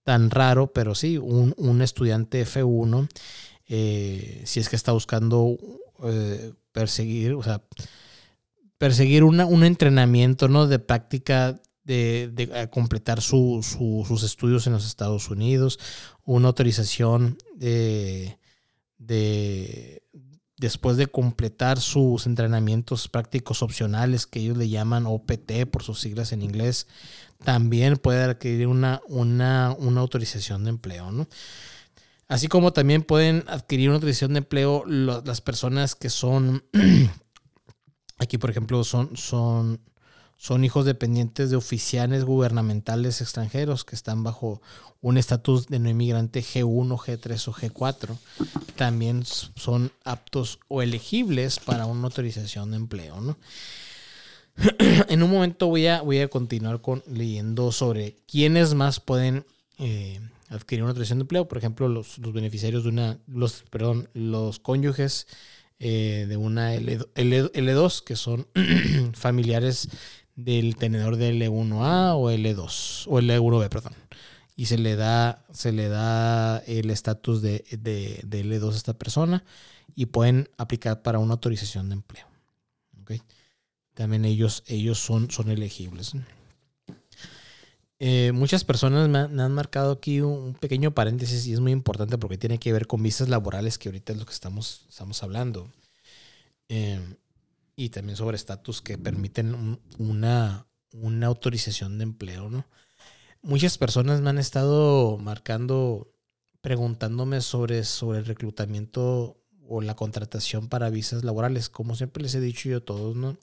tan 0.03 0.31
raro, 0.31 0.73
pero 0.73 0.95
sí, 0.95 1.19
un, 1.19 1.55
un 1.57 1.83
estudiante 1.83 2.45
F1, 2.45 3.09
eh, 3.69 4.43
si 4.45 4.61
es 4.61 4.69
que 4.69 4.77
está 4.77 4.93
buscando 4.93 5.57
perseguir, 6.73 7.35
o 7.35 7.43
sea, 7.45 7.63
perseguir 8.83 9.23
un 9.23 9.63
entrenamiento 9.63 10.49
¿no? 10.49 10.67
de 10.67 10.81
práctica 10.81 11.63
de, 11.85 12.69
completar 12.73 13.21
sus 13.23 13.77
estudios 14.25 14.67
en 14.67 14.73
los 14.73 14.85
Estados 14.85 15.31
Unidos, 15.31 15.79
una 16.25 16.49
autorización 16.49 17.39
de, 17.55 18.41
después 20.57 20.97
de 20.97 21.07
completar 21.07 21.79
sus 21.79 22.27
entrenamientos 22.27 23.07
prácticos 23.07 23.63
opcionales 23.63 24.27
que 24.27 24.41
ellos 24.41 24.57
le 24.57 24.69
llaman 24.69 25.07
OPT 25.07 25.65
por 25.71 25.85
sus 25.85 26.01
siglas 26.01 26.33
en 26.33 26.43
inglés, 26.43 26.89
también 27.45 27.99
puede 27.99 28.25
adquirir 28.25 28.67
una, 28.67 29.01
una, 29.07 29.77
una 29.79 30.01
autorización 30.01 30.65
de 30.65 30.71
empleo, 30.71 31.13
¿no? 31.13 31.29
Así 32.27 32.49
como 32.49 32.73
también 32.73 33.05
pueden 33.05 33.45
adquirir 33.47 33.91
una 33.91 33.99
autorización 33.99 34.33
de 34.33 34.39
empleo 34.39 34.85
las 34.87 35.41
personas 35.41 35.95
que 35.95 36.11
son 36.11 36.65
Aquí, 38.23 38.39
por 38.39 38.51
ejemplo, 38.51 38.85
son, 38.85 39.17
son, 39.17 39.81
son 40.37 40.65
hijos 40.65 40.85
dependientes 40.85 41.51
de 41.51 41.57
oficiales 41.57 42.25
gubernamentales 42.25 43.21
extranjeros 43.21 43.85
que 43.85 43.97
están 43.97 44.23
bajo 44.23 44.63
un 45.01 45.19
estatus 45.19 45.67
de 45.67 45.81
no 45.81 45.91
inmigrante 45.91 46.41
G1, 46.41 46.97
G3 46.97 47.49
o 47.49 47.53
G4. 47.53 48.17
También 48.77 49.25
son 49.25 49.91
aptos 50.05 50.61
o 50.69 50.83
elegibles 50.83 51.59
para 51.59 51.87
una 51.87 52.05
autorización 52.05 52.71
de 52.71 52.77
empleo. 52.77 53.37
en 55.09 55.23
un 55.25 55.31
momento 55.31 55.67
voy 55.67 55.89
a, 55.89 56.01
voy 56.03 56.21
a 56.21 56.29
continuar 56.29 56.81
con, 56.81 57.03
leyendo 57.09 57.73
sobre 57.73 58.19
quiénes 58.29 58.75
más 58.75 59.01
pueden 59.01 59.45
eh, 59.79 60.21
adquirir 60.49 60.85
una 60.85 60.91
autorización 60.91 61.19
de 61.19 61.23
empleo. 61.25 61.49
Por 61.49 61.59
ejemplo, 61.59 61.89
los, 61.89 62.19
los 62.19 62.33
beneficiarios 62.33 62.85
de 62.85 62.91
una, 62.91 63.19
los, 63.27 63.65
perdón, 63.69 64.09
los 64.15 64.61
cónyuges 64.61 65.27
eh, 65.85 66.27
de 66.29 66.37
una 66.37 66.75
L, 66.75 67.73
2 67.73 68.03
que 68.03 68.15
son 68.15 68.47
familiares 69.15 69.89
del 70.37 70.77
tenedor 70.77 71.17
de 71.17 71.35
L1A 71.35 72.15
o 72.15 72.31
L2, 72.31 73.07
o 73.09 73.21
L1B, 73.21 73.69
perdón. 73.69 73.95
Y 74.55 74.67
se 74.67 74.79
le 74.79 74.95
da, 74.95 75.45
se 75.53 75.73
le 75.73 75.89
da 75.89 76.59
el 76.69 76.89
estatus 76.91 77.43
de, 77.43 77.65
de, 77.73 78.23
L2 78.23 78.73
a 78.73 78.77
esta 78.77 78.93
persona 78.93 79.43
y 79.97 80.07
pueden 80.07 80.49
aplicar 80.57 81.03
para 81.03 81.19
una 81.19 81.33
autorización 81.33 81.89
de 81.89 81.95
empleo. 81.97 82.27
También 83.95 84.25
ellos, 84.25 84.63
ellos 84.69 85.01
son, 85.01 85.33
son 85.33 85.51
elegibles. 85.51 86.13
Eh, 88.05 88.33
muchas 88.33 88.65
personas 88.65 89.09
me 89.09 89.43
han, 89.43 89.53
marcado 89.53 89.93
aquí 89.93 90.21
un, 90.21 90.55
pequeño 90.55 90.91
paréntesis 90.93 91.47
y 91.47 91.53
es 91.53 91.61
muy 91.61 91.71
importante 91.71 92.19
porque 92.19 92.37
tiene 92.37 92.59
que 92.59 92.73
ver 92.73 92.89
con 92.89 93.01
visas 93.01 93.29
laborales, 93.29 93.79
que 93.79 93.91
ahorita 93.91 94.13
es 94.13 94.19
lo 94.19 94.27
que 94.27 94.33
estamos, 94.33 94.87
estamos 94.89 95.23
hablando. 95.23 95.71
Em, 96.69 97.15
y 97.77 97.91
también 97.91 98.17
sobre 98.17 98.35
estatus 98.35 98.83
que 98.83 98.99
permiten 98.99 99.79
una, 99.99 100.67
una 100.93 101.29
autorización 101.29 101.99
de 101.99 102.03
empleo, 102.03 102.51
¿no? 102.51 102.67
Muchas 103.41 103.79
personas 103.79 104.21
me 104.21 104.31
han 104.31 104.39
estado 104.39 105.17
marcando, 105.19 106.13
preguntándome 106.61 107.41
sobre, 107.41 107.85
sobre 107.85 108.19
el 108.19 108.27
reclutamiento 108.27 109.37
o 109.69 109.81
la 109.81 109.95
contratación 109.95 110.69
para 110.69 110.91
visas 110.91 111.23
laborales. 111.23 111.69
Como 111.69 111.95
siempre 111.95 112.25
les 112.25 112.35
he 112.35 112.41
dicho 112.41 112.69
yo 112.69 112.79
a 112.79 112.85
todos, 112.85 113.15
¿no? 113.15 113.37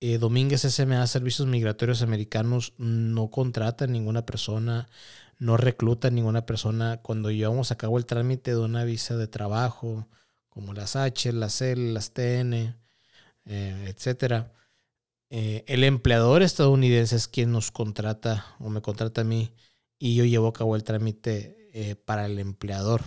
Eh, 0.00 0.18
Domínguez 0.18 0.64
SMA 0.64 1.06
Servicios 1.06 1.48
Migratorios 1.48 2.02
Americanos 2.02 2.74
no 2.78 3.30
contrata 3.30 3.84
a 3.84 3.88
ninguna 3.88 4.24
persona, 4.26 4.88
no 5.38 5.56
recluta 5.56 6.08
a 6.08 6.10
ninguna 6.10 6.46
persona. 6.46 6.98
Cuando 7.02 7.30
llevamos 7.30 7.72
a 7.72 7.76
cabo 7.76 7.98
el 7.98 8.06
trámite 8.06 8.52
de 8.52 8.58
una 8.60 8.84
visa 8.84 9.16
de 9.16 9.26
trabajo, 9.26 10.08
como 10.48 10.74
las 10.74 10.96
H, 10.96 11.32
las 11.32 11.60
L, 11.62 11.92
las 11.92 12.12
TN, 12.12 12.74
eh, 13.46 13.86
etcétera. 13.88 14.52
Eh, 15.30 15.64
el 15.68 15.84
empleador 15.84 16.42
estadounidense 16.42 17.16
es 17.16 17.28
quien 17.28 17.52
nos 17.52 17.70
contrata 17.70 18.46
o 18.58 18.70
me 18.70 18.82
contrata 18.82 19.20
a 19.22 19.24
mí 19.24 19.52
y 19.98 20.16
yo 20.16 20.24
llevo 20.24 20.48
a 20.48 20.52
cabo 20.52 20.74
el 20.76 20.84
trámite 20.84 21.68
eh, 21.74 21.96
para 21.96 22.26
el 22.26 22.38
empleador. 22.38 23.02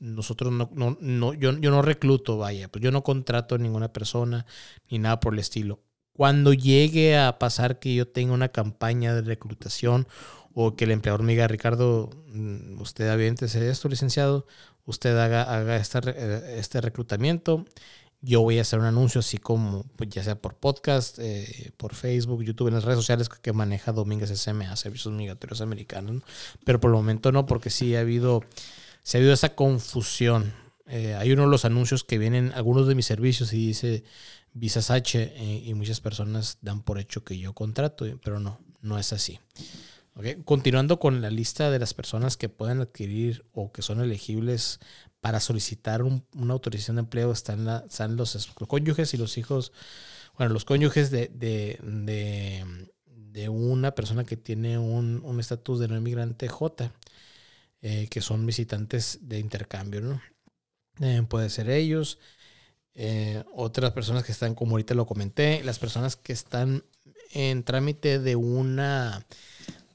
Nosotros 0.00 0.52
no, 0.52 0.70
no, 0.74 0.96
no 1.00 1.34
yo, 1.34 1.52
yo, 1.58 1.70
no 1.70 1.82
recluto, 1.82 2.38
vaya, 2.38 2.68
pues 2.68 2.82
yo 2.82 2.90
no 2.90 3.04
contrato 3.04 3.54
a 3.54 3.58
ninguna 3.58 3.92
persona 3.92 4.46
ni 4.90 4.98
nada 4.98 5.20
por 5.20 5.34
el 5.34 5.40
estilo. 5.40 5.83
Cuando 6.16 6.52
llegue 6.52 7.18
a 7.18 7.38
pasar 7.40 7.80
que 7.80 7.94
yo 7.94 8.06
tenga 8.06 8.32
una 8.32 8.48
campaña 8.48 9.14
de 9.14 9.22
reclutación 9.22 10.06
o 10.54 10.76
que 10.76 10.84
el 10.84 10.92
empleador 10.92 11.24
me 11.24 11.32
diga, 11.32 11.48
Ricardo, 11.48 12.10
mm, 12.28 12.80
usted 12.80 13.08
aviéntese 13.08 13.68
esto, 13.68 13.88
licenciado, 13.88 14.46
usted 14.86 15.18
haga, 15.18 15.42
haga 15.42 15.76
este, 15.76 15.98
eh, 16.06 16.58
este 16.58 16.80
reclutamiento. 16.80 17.64
Yo 18.20 18.42
voy 18.42 18.58
a 18.58 18.62
hacer 18.62 18.78
un 18.78 18.84
anuncio 18.86 19.18
así 19.18 19.38
como, 19.38 19.84
pues, 19.96 20.08
ya 20.08 20.22
sea 20.22 20.36
por 20.40 20.54
podcast, 20.54 21.18
eh, 21.18 21.72
por 21.76 21.94
Facebook, 21.94 22.44
YouTube, 22.44 22.68
en 22.68 22.74
las 22.74 22.84
redes 22.84 23.00
sociales 23.00 23.28
que 23.28 23.52
maneja 23.52 23.92
Domínguez 23.92 24.30
SMA, 24.30 24.76
Servicios 24.76 25.12
Migratorios 25.12 25.60
Americanos. 25.60 26.22
Pero 26.64 26.80
por 26.80 26.90
el 26.90 26.94
momento 26.96 27.32
no, 27.32 27.44
porque 27.46 27.70
sí 27.70 27.96
ha 27.96 28.00
habido, 28.00 28.42
se 29.02 29.16
ha 29.16 29.20
habido 29.20 29.34
esa 29.34 29.56
confusión. 29.56 30.54
Eh, 30.86 31.14
hay 31.14 31.32
uno 31.32 31.42
de 31.42 31.48
los 31.48 31.64
anuncios 31.64 32.04
que 32.04 32.18
vienen, 32.18 32.52
algunos 32.54 32.86
de 32.86 32.94
mis 32.94 33.06
servicios, 33.06 33.52
y 33.52 33.66
dice 33.66 34.04
Visas 34.54 34.90
H, 34.90 35.62
y 35.64 35.74
muchas 35.74 36.00
personas 36.00 36.58
dan 36.62 36.82
por 36.82 36.98
hecho 36.98 37.24
que 37.24 37.38
yo 37.38 37.52
contrato, 37.52 38.06
pero 38.22 38.40
no, 38.40 38.60
no 38.80 38.98
es 38.98 39.12
así. 39.12 39.38
Continuando 40.44 41.00
con 41.00 41.20
la 41.20 41.30
lista 41.30 41.70
de 41.70 41.80
las 41.80 41.92
personas 41.92 42.36
que 42.36 42.48
pueden 42.48 42.80
adquirir 42.80 43.44
o 43.52 43.72
que 43.72 43.82
son 43.82 44.00
elegibles 44.00 44.78
para 45.20 45.40
solicitar 45.40 46.02
una 46.02 46.52
autorización 46.52 46.96
de 46.96 47.00
empleo, 47.00 47.32
están, 47.32 47.64
los, 48.16 48.52
cónyuges 48.68 49.12
y 49.12 49.16
los 49.16 49.36
hijos, 49.38 49.72
bueno, 50.38 50.52
los 50.52 50.64
cónyuges 50.64 51.10
de, 51.10 51.32
de, 51.34 51.80
una 53.48 53.96
persona 53.96 54.24
que 54.24 54.36
tiene 54.36 54.78
un 54.78 55.40
estatus 55.40 55.80
de 55.80 55.88
no 55.88 55.96
inmigrante 55.96 56.46
J, 56.46 56.92
eh, 57.86 58.08
que 58.08 58.22
son 58.22 58.46
visitantes 58.46 59.18
de 59.20 59.38
intercambio, 59.38 60.00
¿no? 60.00 60.22
Eh, 61.00 61.22
puede 61.28 61.50
ser 61.50 61.68
ellos, 61.68 62.18
eh, 62.94 63.42
otras 63.54 63.92
personas 63.92 64.24
que 64.24 64.32
están, 64.32 64.54
como 64.54 64.72
ahorita 64.72 64.94
lo 64.94 65.06
comenté, 65.06 65.62
las 65.64 65.78
personas 65.78 66.16
que 66.16 66.32
están 66.32 66.84
en 67.32 67.64
trámite 67.64 68.18
de 68.18 68.36
una 68.36 69.26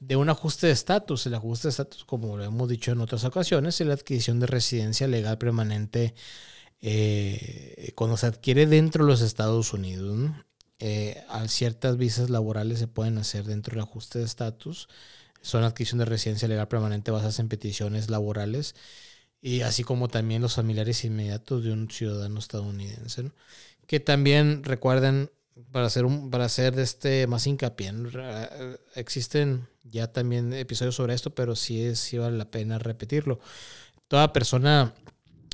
de 0.00 0.16
un 0.16 0.28
ajuste 0.30 0.66
de 0.66 0.72
estatus. 0.72 1.26
El 1.26 1.34
ajuste 1.34 1.68
de 1.68 1.70
estatus, 1.70 2.04
como 2.04 2.36
lo 2.36 2.44
hemos 2.44 2.68
dicho 2.68 2.92
en 2.92 3.00
otras 3.00 3.24
ocasiones, 3.24 3.80
es 3.80 3.86
la 3.86 3.94
adquisición 3.94 4.40
de 4.40 4.46
residencia 4.46 5.06
legal 5.06 5.38
permanente 5.38 6.14
eh, 6.82 7.92
cuando 7.94 8.16
se 8.16 8.26
adquiere 8.26 8.66
dentro 8.66 9.04
de 9.04 9.10
los 9.10 9.20
Estados 9.20 9.72
Unidos. 9.72 10.30
Eh, 10.78 11.22
ciertas 11.48 11.98
visas 11.98 12.30
laborales 12.30 12.78
se 12.78 12.88
pueden 12.88 13.18
hacer 13.18 13.44
dentro 13.44 13.74
del 13.74 13.84
ajuste 13.84 14.18
de 14.18 14.24
estatus. 14.24 14.88
Son 15.42 15.64
adquisición 15.64 15.98
de 15.98 16.06
residencia 16.06 16.48
legal 16.48 16.68
permanente 16.68 17.10
basadas 17.10 17.38
en 17.38 17.48
peticiones 17.48 18.10
laborales 18.10 18.74
y 19.42 19.62
así 19.62 19.84
como 19.84 20.08
también 20.08 20.42
los 20.42 20.54
familiares 20.54 21.04
inmediatos 21.04 21.64
de 21.64 21.72
un 21.72 21.90
ciudadano 21.90 22.38
estadounidense. 22.38 23.30
Que 23.86 24.00
también 24.00 24.62
recuerden 24.64 25.30
para 25.72 25.86
hacer 25.86 26.04
un, 26.04 26.30
para 26.30 26.44
hacer 26.44 26.78
este 26.78 27.26
más 27.26 27.46
hincapié. 27.46 27.92
Existen 28.94 29.68
ya 29.84 30.12
también 30.12 30.52
episodios 30.52 30.94
sobre 30.94 31.14
esto, 31.14 31.34
pero 31.34 31.56
sí, 31.56 31.82
es, 31.82 32.10
vale 32.18 32.38
la 32.38 32.50
pena 32.50 32.78
repetirlo. 32.78 33.40
Toda 34.08 34.32
persona 34.32 34.94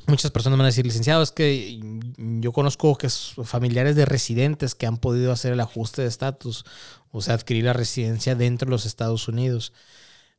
Muchas 0.07 0.31
personas 0.31 0.57
van 0.57 0.63
a 0.63 0.69
decir, 0.69 0.85
licenciado, 0.85 1.21
es 1.21 1.33
que 1.33 1.81
yo 2.17 2.53
conozco 2.53 2.97
que 2.97 3.09
familiares 3.09 3.97
de 3.97 4.05
residentes 4.05 4.73
que 4.73 4.85
han 4.85 4.95
podido 4.95 5.33
hacer 5.33 5.51
el 5.51 5.59
ajuste 5.59 6.01
de 6.01 6.07
estatus, 6.07 6.63
o 7.11 7.21
sea, 7.21 7.33
adquirir 7.33 7.65
la 7.65 7.73
residencia 7.73 8.33
dentro 8.33 8.67
de 8.67 8.71
los 8.71 8.85
Estados 8.85 9.27
Unidos. 9.27 9.73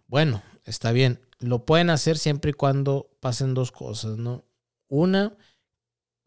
Bueno, 0.06 0.42
está 0.64 0.90
bien, 0.92 1.20
lo 1.40 1.64
pueden 1.64 1.90
hacer 1.90 2.18
siempre 2.18 2.50
y 2.50 2.54
cuando 2.54 3.10
pasen 3.20 3.54
dos 3.54 3.72
cosas, 3.72 4.18
¿no? 4.18 4.44
Una, 4.88 5.36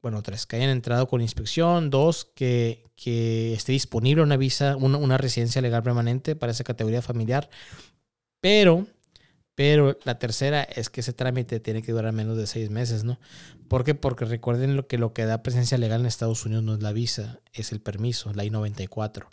bueno, 0.01 0.21
tres, 0.23 0.45
que 0.45 0.55
hayan 0.55 0.69
entrado 0.69 1.07
con 1.07 1.21
inspección. 1.21 1.89
Dos, 1.89 2.25
que, 2.35 2.83
que 2.95 3.53
esté 3.53 3.71
disponible 3.73 4.23
una 4.23 4.37
visa, 4.37 4.75
una, 4.77 4.97
una, 4.97 5.17
residencia 5.17 5.61
legal 5.61 5.83
permanente 5.83 6.35
para 6.35 6.51
esa 6.51 6.63
categoría 6.63 7.01
familiar. 7.01 7.49
Pero 8.39 8.87
pero 9.55 9.97
la 10.05 10.17
tercera 10.17 10.63
es 10.63 10.89
que 10.89 11.01
ese 11.01 11.13
trámite 11.13 11.59
tiene 11.59 11.81
que 11.81 11.91
durar 11.91 12.13
menos 12.13 12.37
de 12.37 12.47
seis 12.47 12.69
meses, 12.69 13.03
¿no? 13.03 13.19
¿Por 13.67 13.83
qué? 13.83 13.95
Porque 13.95 14.25
recuerden 14.25 14.75
lo 14.75 14.87
que 14.87 14.97
lo 14.97 15.13
que 15.13 15.25
da 15.25 15.43
presencia 15.43 15.77
legal 15.77 16.01
en 16.01 16.07
Estados 16.07 16.45
Unidos 16.45 16.63
no 16.63 16.73
es 16.73 16.81
la 16.81 16.91
visa, 16.91 17.39
es 17.53 17.71
el 17.71 17.81
permiso, 17.81 18.33
la 18.33 18.43
I-94. 18.45 19.27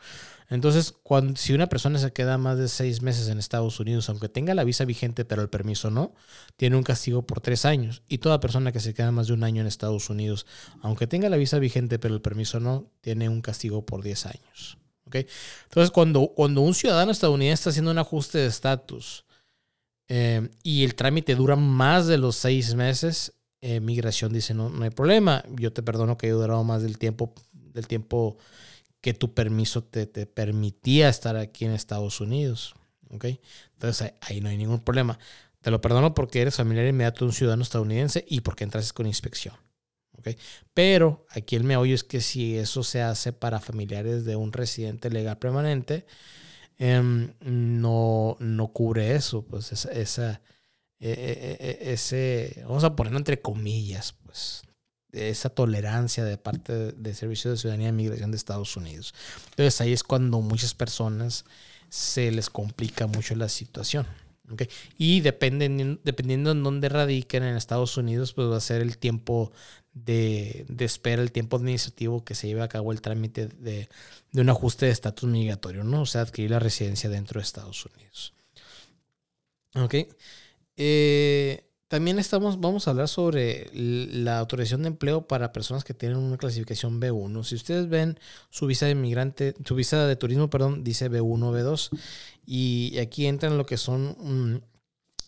Entonces, 0.50 0.94
cuando, 1.02 1.37
si 1.37 1.52
una 1.52 1.68
persona 1.68 1.98
se 1.98 2.12
queda 2.12 2.38
más 2.38 2.56
de 2.56 2.68
seis 2.68 3.02
meses 3.02 3.28
en 3.28 3.38
Estados 3.38 3.78
Unidos, 3.80 4.08
aunque 4.08 4.28
tenga 4.28 4.54
la 4.54 4.64
visa 4.64 4.84
vigente 4.84 5.25
pero 5.25 5.42
el 5.42 5.50
permiso 5.50 5.90
no, 5.90 6.14
tiene 6.56 6.76
un 6.76 6.82
castigo 6.82 7.22
por 7.26 7.40
tres 7.40 7.64
años. 7.64 8.02
Y 8.08 8.18
toda 8.18 8.40
persona 8.40 8.72
que 8.72 8.80
se 8.80 8.94
queda 8.94 9.12
más 9.12 9.26
de 9.26 9.34
un 9.34 9.44
año 9.44 9.60
en 9.60 9.66
Estados 9.66 10.08
Unidos, 10.08 10.46
aunque 10.80 11.06
tenga 11.06 11.28
la 11.28 11.37
visa 11.37 11.58
vigente 11.58 11.98
pero 11.98 12.14
el 12.14 12.22
permiso 12.22 12.60
no, 12.60 12.90
tiene 13.02 13.28
un 13.28 13.42
castigo 13.42 13.84
por 13.84 14.02
diez 14.02 14.25
años. 14.25 14.78
¿ok? 15.06 15.16
Entonces, 15.64 15.90
cuando, 15.90 16.28
cuando 16.28 16.62
un 16.62 16.75
ciudadano 16.75 17.12
estadounidense 17.12 17.60
está 17.60 17.70
haciendo 17.70 17.90
un 17.90 17.98
ajuste 17.98 18.38
de 18.38 18.46
estatus, 18.46 19.25
eh, 20.08 20.48
y 20.62 20.84
el 20.84 20.94
trámite 20.94 21.34
dura 21.34 21.56
más 21.56 22.06
de 22.06 22.18
los 22.18 22.36
seis 22.36 22.74
meses, 22.74 23.34
eh, 23.60 23.80
migración 23.80 24.32
dice, 24.32 24.54
no, 24.54 24.70
no 24.70 24.84
hay 24.84 24.90
problema, 24.90 25.44
yo 25.56 25.72
te 25.72 25.82
perdono 25.82 26.16
que 26.16 26.26
haya 26.26 26.34
durado 26.34 26.64
más 26.64 26.82
del 26.82 26.98
tiempo, 26.98 27.34
del 27.52 27.86
tiempo 27.86 28.38
que 29.00 29.14
tu 29.14 29.34
permiso 29.34 29.84
te, 29.84 30.06
te 30.06 30.26
permitía 30.26 31.08
estar 31.08 31.36
aquí 31.36 31.64
en 31.64 31.72
Estados 31.72 32.20
Unidos. 32.20 32.74
¿ok? 33.10 33.26
Entonces 33.74 34.14
ahí, 34.20 34.40
no 34.40 34.48
hay 34.48 34.56
ningún 34.56 34.80
problema. 34.80 35.18
Te 35.60 35.70
lo 35.70 35.80
perdono 35.80 36.14
porque 36.14 36.40
eres 36.40 36.56
familiar 36.56 36.86
inmediato 36.86 37.20
de 37.20 37.26
un 37.26 37.32
ciudadano 37.32 37.62
estadounidense 37.62 38.24
y 38.28 38.40
porque 38.40 38.64
entraste 38.64 38.92
con 38.92 39.06
inspección. 39.06 39.54
¿ok? 40.18 40.28
Pero 40.74 41.26
aquí 41.30 41.56
el 41.56 41.64
meollo 41.64 41.94
es 41.94 42.04
que 42.04 42.20
si 42.20 42.56
eso 42.56 42.82
se 42.82 43.02
hace 43.02 43.32
para 43.32 43.60
familiares 43.60 44.24
de 44.24 44.36
un 44.36 44.52
residente 44.52 45.10
legal 45.10 45.38
permanente, 45.38 46.06
Em, 46.78 47.32
no, 47.40 48.37
no 48.38 48.68
cubre 48.68 49.14
eso, 49.16 49.42
pues 49.42 49.73
esa, 49.73 49.90
esa 49.90 50.40
e, 51.00 51.11
e, 51.11 51.88
e, 51.88 51.92
ese, 51.92 52.62
vamos 52.66 52.85
a 52.85 52.94
ponerlo 52.94 53.18
entre 53.18 53.40
comillas, 53.40 54.14
pues 54.25 54.62
esa 55.12 55.49
tolerancia 55.49 56.25
de 56.25 56.37
parte 56.37 56.92
de 56.92 57.14
Servicio 57.14 57.50
de 57.50 57.56
Ciudadanía 57.56 57.88
y 57.88 57.92
Migración 57.92 58.30
de 58.30 58.37
Estados 58.37 58.76
Unidos. 58.76 59.14
Entonces 59.50 59.80
ahí 59.80 59.92
es 59.92 60.02
cuando 60.02 60.40
muchas 60.40 60.75
personas 60.75 61.44
se 61.88 62.30
les 62.30 62.50
complica 62.50 63.06
mucho 63.06 63.35
la 63.35 63.49
situación. 63.49 64.06
¿okay? 64.50 64.68
Y 64.99 65.20
dependiendo, 65.20 66.00
dependiendo 66.04 66.50
en 66.50 66.62
dónde 66.62 66.88
radiquen 66.88 67.42
en 67.42 67.56
Estados 67.56 67.97
Unidos, 67.97 68.35
pues 68.35 68.49
va 68.49 68.56
a 68.56 68.61
ser 68.61 68.82
el 68.82 68.99
tiempo 68.99 69.52
de, 70.05 70.67
espera, 70.78 71.23
el 71.23 71.33
tiempo 71.33 71.57
administrativo 71.57 72.25
que 72.25 72.35
se 72.35 72.47
lleve 72.47 72.62
a 72.62 72.69
cabo 72.69 72.93
el 72.93 73.00
trámite 73.00 73.49
de, 73.49 73.88
un 74.35 74.49
ajuste 74.49 74.87
de 74.87 74.93
estatus 74.93 75.28
migratorio, 75.28 75.85
¿no? 75.85 76.02
O 76.02 76.07
sea, 76.07 76.23
adquirir 76.23 76.50
la 76.50 76.59
residencia 76.59 77.09
dentro 77.11 77.40
de 77.40 77.45
Estados 77.45 77.87
Unidos. 77.87 78.35
Ok. 79.75 79.95
Eh, 80.76 81.64
también 81.88 82.19
estamos, 82.19 82.61
vamos 82.61 82.87
a 82.87 82.90
hablar 82.90 83.09
sobre 83.09 83.71
la 83.73 84.38
autorización 84.38 84.83
de 84.83 84.88
empleo 84.88 85.26
para 85.26 85.52
personas 85.52 85.85
que 85.85 85.95
tienen 85.95 86.19
una 86.19 86.37
clasificación 86.37 87.00
B1. 87.00 87.45
Si 87.45 87.55
ustedes 87.55 87.88
ven 87.88 88.21
su 88.50 88.67
visa 88.67 88.85
de 88.85 88.93
inmigrante, 88.93 89.55
su 89.64 89.75
visa 89.75 90.07
de 90.07 90.17
turismo, 90.17 90.50
perdón, 90.50 90.85
dice 90.85 91.11
B1, 91.11 91.50
B2. 91.50 91.99
Y 92.45 92.99
aquí 92.99 93.26
entran 93.26 93.57
lo 93.57 93.64
que 93.64 93.78
son 93.78 94.17
mm, 94.21 94.61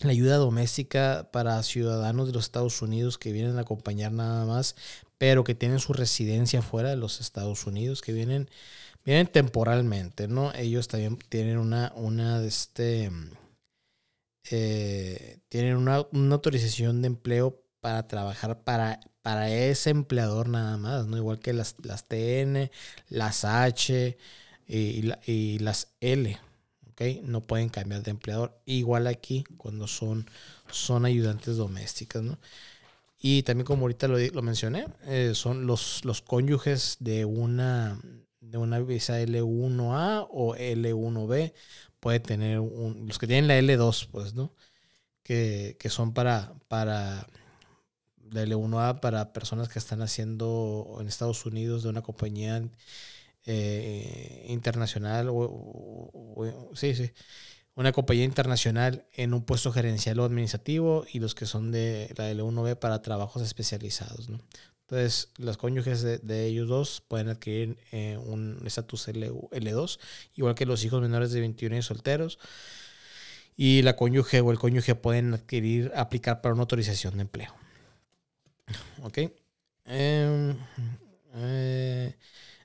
la 0.00 0.12
ayuda 0.12 0.36
doméstica 0.36 1.28
para 1.32 1.62
ciudadanos 1.62 2.26
de 2.26 2.32
los 2.32 2.44
Estados 2.44 2.80
Unidos 2.82 3.18
que 3.18 3.32
vienen 3.32 3.58
a 3.58 3.62
acompañar 3.62 4.12
nada 4.12 4.44
más, 4.46 4.76
pero 5.18 5.44
que 5.44 5.54
tienen 5.54 5.78
su 5.78 5.92
residencia 5.92 6.62
fuera 6.62 6.90
de 6.90 6.96
los 6.96 7.20
Estados 7.20 7.66
Unidos, 7.66 8.00
que 8.00 8.12
vienen, 8.12 8.48
vienen 9.04 9.26
temporalmente, 9.26 10.28
¿no? 10.28 10.52
Ellos 10.54 10.88
también 10.88 11.18
tienen 11.28 11.58
una, 11.58 11.92
una, 11.96 12.42
este, 12.42 13.10
eh, 14.50 15.38
tienen 15.48 15.76
una, 15.76 15.96
autorización 15.96 17.02
de 17.02 17.08
empleo 17.08 17.62
para 17.80 18.06
trabajar 18.08 18.62
para, 18.62 19.00
para 19.22 19.50
ese 19.50 19.90
empleador 19.90 20.48
nada 20.48 20.76
más, 20.78 21.06
¿no? 21.06 21.16
Igual 21.18 21.40
que 21.40 21.52
las, 21.52 21.76
las 21.82 22.08
TN, 22.08 22.70
las 23.08 23.44
H 23.44 24.16
y, 24.66 25.12
y 25.26 25.58
las 25.58 25.88
L. 26.00 26.38
No 27.22 27.40
pueden 27.40 27.68
cambiar 27.68 28.02
de 28.02 28.10
empleador. 28.10 28.60
Igual 28.66 29.06
aquí 29.06 29.44
cuando 29.56 29.86
son, 29.86 30.28
son 30.70 31.04
ayudantes 31.04 31.56
domésticas. 31.56 32.22
Y 33.18 33.42
también 33.42 33.66
como 33.66 33.82
ahorita 33.82 34.08
lo, 34.08 34.42
mencioné, 34.42 34.86
eh, 35.06 35.32
son 35.34 35.66
los, 35.66 36.04
los 36.04 36.22
cónyuges 36.22 36.96
de 37.00 37.24
una, 37.24 38.00
de 38.40 38.58
una 38.58 38.80
visa 38.80 39.20
L1A 39.20 40.26
o 40.30 40.54
L1B. 40.56 41.52
Puede 42.00 42.20
tener 42.20 42.58
los 42.58 43.18
que 43.18 43.26
tienen 43.26 43.48
la 43.48 43.58
L2, 43.58 44.08
pues, 44.10 44.34
¿no? 44.34 44.54
Que, 45.22 45.76
que 45.78 45.90
son 45.90 46.14
para, 46.14 46.54
para 46.68 47.26
la 48.30 48.44
L1A 48.44 49.00
para 49.00 49.32
personas 49.32 49.68
que 49.68 49.78
están 49.78 50.02
haciendo 50.02 50.98
en 51.00 51.08
Estados 51.08 51.44
Unidos 51.46 51.82
de 51.82 51.90
una 51.90 52.02
compañía 52.02 52.62
eh, 53.46 54.46
internacional, 54.48 55.28
o, 55.30 56.70
sí, 56.74 56.94
sí, 56.94 57.10
una 57.74 57.92
compañía 57.92 58.24
internacional 58.24 59.06
en 59.12 59.32
un 59.32 59.44
puesto 59.44 59.72
gerencial 59.72 60.20
o 60.20 60.24
administrativo 60.24 61.04
y 61.10 61.20
los 61.20 61.34
que 61.34 61.46
son 61.46 61.70
de 61.70 62.12
la 62.16 62.30
L1B 62.30 62.78
para 62.78 63.00
trabajos 63.02 63.42
especializados. 63.42 64.28
¿no? 64.28 64.38
Entonces, 64.90 65.30
los 65.38 65.56
cónyuges 65.56 66.02
de, 66.02 66.46
ellos 66.46 66.68
dos 66.68 67.00
pueden 67.06 67.28
adquirir 67.28 67.78
eh, 67.92 68.16
un 68.16 68.60
estatus 68.66 69.06
L2, 69.06 70.00
igual 70.34 70.56
que 70.56 70.66
los 70.66 70.84
hijos 70.84 71.00
menores 71.00 71.30
de 71.30 71.38
21 71.38 71.76
años 71.76 71.86
solteros. 71.86 72.40
Y 73.56 73.82
la 73.82 73.94
cónyuge 73.94 74.40
o 74.40 74.50
el 74.50 74.58
cónyuge 74.58 74.96
pueden 74.96 75.34
adquirir, 75.34 75.92
aplicar 75.94 76.40
para 76.40 76.54
una 76.54 76.62
autorización 76.62 77.14
de 77.14 77.22
empleo. 77.22 77.54
¿Ok? 79.02 79.18
Em, 79.84 80.56
eh, 81.34 82.16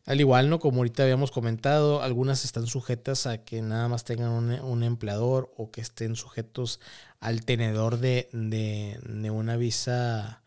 al 0.06 0.20
igual, 0.20 0.50
¿no? 0.50 0.60
Como 0.60 0.78
ahorita 0.78 1.04
habíamos 1.04 1.32
comentado, 1.32 2.02
algunas 2.04 2.46
están 2.46 2.68
sujetas 2.68 3.26
a 3.26 3.44
que 3.44 3.62
nada 3.62 3.88
más 3.88 4.04
tengan 4.04 4.32
un, 4.32 4.84
empleador 4.84 5.52
o 5.58 5.72
que 5.72 5.82
estén 5.82 6.16
sujetos 6.16 6.80
al 7.20 7.44
tenedor 7.44 7.98
de, 7.98 8.30
de, 8.32 9.32
una 9.32 9.58
visa, 9.58 10.44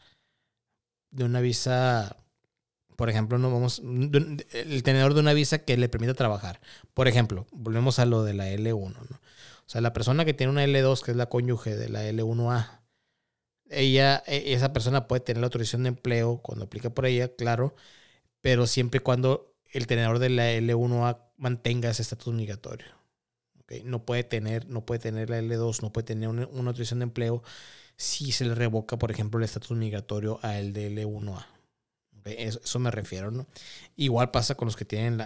de 1.10 1.24
una 1.24 1.40
visa, 1.40 2.16
por 2.96 3.10
ejemplo, 3.10 3.38
no 3.38 3.50
vamos, 3.52 3.80
el 3.80 4.82
tenedor 4.84 5.14
de 5.14 5.20
una 5.20 5.32
visa 5.32 5.58
que 5.58 5.76
le 5.76 5.88
permita 5.88 6.14
trabajar. 6.14 6.60
Por 6.94 7.08
ejemplo, 7.08 7.46
volvemos 7.50 7.98
a 7.98 8.06
lo 8.06 8.22
de 8.22 8.34
la 8.34 8.48
L1, 8.50 8.94
¿no? 9.10 9.20
O 9.68 9.70
sea, 9.70 9.80
la 9.82 9.92
persona 9.92 10.24
que 10.24 10.34
tiene 10.34 10.52
una 10.52 10.64
L2, 10.64 11.02
que 11.04 11.10
es 11.10 11.16
la 11.16 11.26
cónyuge 11.26 11.76
de 11.76 11.88
la 11.90 12.04
L1A, 12.04 12.80
ella, 13.70 14.22
e, 14.26 14.54
esa 14.54 14.72
persona 14.72 15.08
puede 15.08 15.20
tener 15.20 15.40
la 15.40 15.46
autorización 15.46 15.82
de 15.82 15.90
empleo 15.90 16.38
cuando 16.38 16.64
aplica 16.64 16.90
por 16.90 17.06
ella, 17.06 17.28
claro, 17.36 17.74
pero 18.48 18.66
siempre 18.66 18.96
y 18.96 19.00
cuando 19.02 19.54
el 19.74 19.86
tenedor 19.86 20.18
de 20.18 20.30
la 20.30 20.50
L1A 20.54 21.18
mantenga 21.36 21.90
ese 21.90 22.00
estatus 22.00 22.32
migratorio. 22.32 22.86
¿okay? 23.60 23.82
No, 23.84 24.06
puede 24.06 24.24
tener, 24.24 24.66
no 24.70 24.86
puede 24.86 25.00
tener 25.00 25.28
la 25.28 25.38
L2, 25.38 25.82
no 25.82 25.92
puede 25.92 26.06
tener 26.06 26.30
una, 26.30 26.44
autorización 26.44 27.00
de 27.00 27.02
empleo 27.02 27.42
si 27.98 28.32
se 28.32 28.46
le 28.46 28.54
revoca, 28.54 28.98
por 28.98 29.10
ejemplo, 29.10 29.36
el 29.36 29.44
estatus 29.44 29.76
migratorio 29.76 30.40
a 30.42 30.58
el 30.58 30.72
de 30.72 30.90
L1A. 30.90 31.44
Eso, 32.24 32.78
me 32.78 32.90
refiero, 32.90 33.30
¿no? 33.30 33.46
Igual 33.96 34.30
pasa 34.30 34.54
con 34.54 34.64
los 34.64 34.76
que 34.76 34.86
tienen 34.86 35.18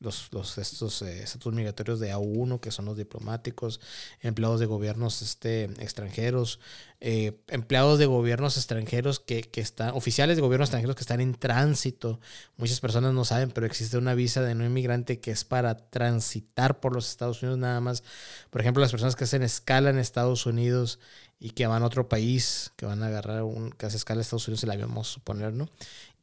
los, 0.00 0.28
los, 0.30 0.58
estos 0.58 1.00
eh, 1.00 1.22
estatus 1.22 1.54
migratorios 1.54 2.00
de 2.00 2.14
A1, 2.14 2.60
que 2.60 2.70
son 2.70 2.84
los 2.84 2.98
diplomáticos, 2.98 3.80
empleados 4.20 4.60
de 4.60 4.66
gobiernos 4.66 5.22
este, 5.22 5.64
extranjeros, 5.64 6.60
eh, 7.00 7.38
empleados 7.48 7.98
de 7.98 8.06
gobiernos 8.06 8.56
extranjeros 8.56 9.20
que, 9.20 9.42
que, 9.42 9.60
están, 9.60 9.90
oficiales 9.90 10.36
de 10.36 10.42
gobiernos 10.42 10.68
extranjeros 10.68 10.96
que 10.96 11.02
están 11.02 11.20
en 11.20 11.34
tránsito. 11.34 12.20
Muchas 12.56 12.80
personas 12.80 13.12
no 13.12 13.24
saben, 13.24 13.50
pero 13.50 13.66
existe 13.66 13.98
una 13.98 14.14
visa 14.14 14.40
de 14.40 14.54
no 14.54 14.64
inmigrante 14.64 15.20
que 15.20 15.30
es 15.30 15.44
para 15.44 15.76
transitar 15.76 16.80
por 16.80 16.94
los 16.94 17.10
Estados 17.10 17.42
Unidos 17.42 17.58
nada 17.58 17.80
más. 17.80 18.02
Por 18.48 18.62
ejemplo, 18.62 18.80
las 18.80 18.92
personas 18.92 19.14
que 19.14 19.24
hacen 19.24 19.42
escala 19.42 19.90
en 19.90 19.98
Estados 19.98 20.46
Unidos 20.46 20.98
y 21.38 21.50
que 21.50 21.66
van 21.66 21.82
a 21.82 21.86
otro 21.86 22.08
país, 22.08 22.72
que 22.76 22.86
van 22.86 23.02
a 23.02 23.08
agarrar 23.08 23.42
un, 23.42 23.72
que 23.72 23.84
hace 23.84 23.98
escala 23.98 24.18
en 24.18 24.22
Estados 24.22 24.48
Unidos, 24.48 24.60
se 24.60 24.66
la 24.66 24.76
vamos 24.76 25.10
a 25.10 25.12
suponer, 25.12 25.52
¿no? 25.52 25.68